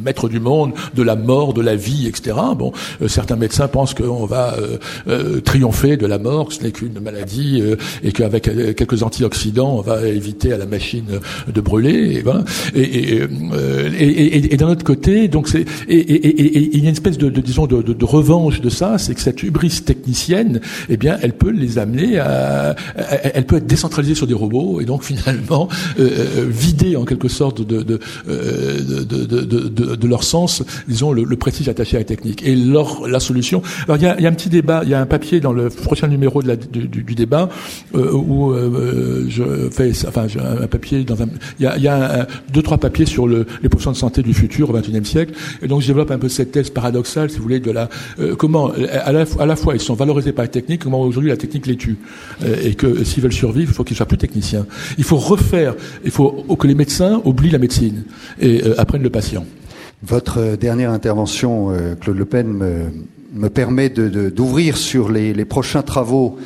[0.03, 2.35] maître du monde, de la mort, de la vie, etc.
[2.55, 4.77] Bon, euh, certains médecins pensent qu'on va euh,
[5.09, 7.61] euh, triompher de la mort, que ce n'est qu'une maladie,
[8.03, 8.43] et qu'avec
[8.75, 11.05] quelques antioxydants, on va éviter à la machine
[11.47, 12.17] de brûler.
[12.17, 12.43] Et, ben,
[12.75, 17.29] et, et, et, d'un autre côté, donc c'est et, il y a une espèce de,
[17.29, 21.51] disons de, de, revanche de ça, c'est que cette hubris technicienne, eh bien, elle peut
[21.51, 22.75] les amener à,
[23.33, 25.67] elle peut être décentralisée sur des robots et donc finalement
[25.99, 31.35] euh, vider en quelque sorte de de, de, de, de leur sens disons, le, le,
[31.35, 32.43] prestige attaché à la technique.
[32.45, 33.61] Et la solution.
[33.85, 35.39] Alors, il y, a, il y, a, un petit débat, il y a un papier
[35.39, 37.49] dans le prochain numéro du, débat
[37.95, 41.27] euh, où euh, je fais, enfin, un papier dans un.
[41.59, 44.21] Il y a, y a un, deux, trois papiers sur le, les professions de santé
[44.21, 45.33] du futur au XXIe siècle.
[45.61, 47.89] Et donc, je développe un peu cette thèse paradoxale, si vous voulez, de la
[48.19, 51.29] euh, comment à la, à la, fois ils sont valorisés par la technique, comment aujourd'hui
[51.29, 51.97] la technique les tue,
[52.63, 54.65] et que s'ils veulent survivre, il faut qu'ils soient plus techniciens.
[54.97, 58.03] Il faut refaire, il faut que les médecins oublient la médecine
[58.39, 59.45] et apprennent le patient.
[60.03, 62.85] Votre dernière intervention, Claude Le Pen, me,
[63.31, 66.37] me permet d'ouvrir sur les, les, prochains travaux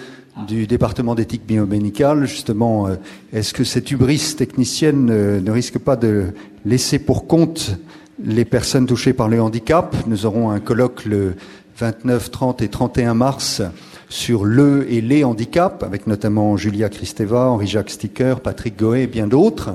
[0.47, 2.25] du département d'éthique biomédicale.
[2.25, 2.95] Justement, euh,
[3.31, 6.33] est-ce que cette hubris technicienne euh, ne risque pas de
[6.65, 7.77] laisser pour compte
[8.23, 9.95] les personnes touchées par le handicap?
[10.07, 11.35] Nous aurons un colloque le
[11.77, 13.61] 29, 30 et 31 mars
[14.13, 19.25] sur le et les handicaps, avec notamment Julia Kristeva, Henri-Jacques Sticker, Patrick Goé et bien
[19.25, 19.71] d'autres.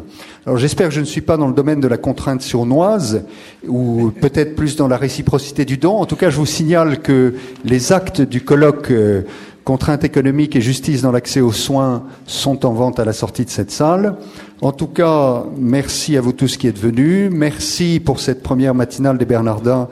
[0.46, 3.24] Alors j'espère que je ne suis pas dans le domaine de la contrainte sournoise,
[3.66, 5.96] ou peut-être plus dans la réciprocité du don.
[5.96, 7.34] En tout cas, je vous signale que
[7.64, 9.22] les actes du colloque euh,
[9.68, 13.50] Contrainte économique et justice dans l'accès aux soins sont en vente à la sortie de
[13.50, 14.16] cette salle.
[14.62, 17.30] En tout cas, merci à vous tous qui êtes venus.
[17.30, 19.88] Merci pour cette première matinale des Bernardins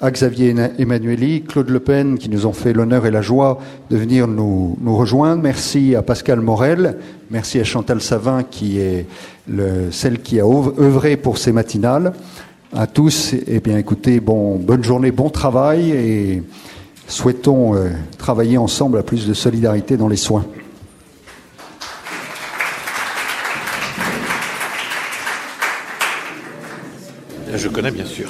[0.00, 3.58] à Xavier Emmanueli, Claude Le Pen, qui nous ont fait l'honneur et la joie
[3.90, 5.42] de venir nous, rejoindre.
[5.42, 6.98] Merci à Pascal Morel.
[7.30, 9.06] Merci à Chantal Savin, qui est
[9.48, 12.12] le, celle qui a œuvré pour ces matinales.
[12.72, 16.42] À tous, eh bien, écoutez, bon, bonne journée, bon travail et
[17.08, 17.88] souhaitons euh,
[18.18, 20.44] travailler ensemble à plus de solidarité dans les soins.
[27.54, 28.28] Je connais bien sûr.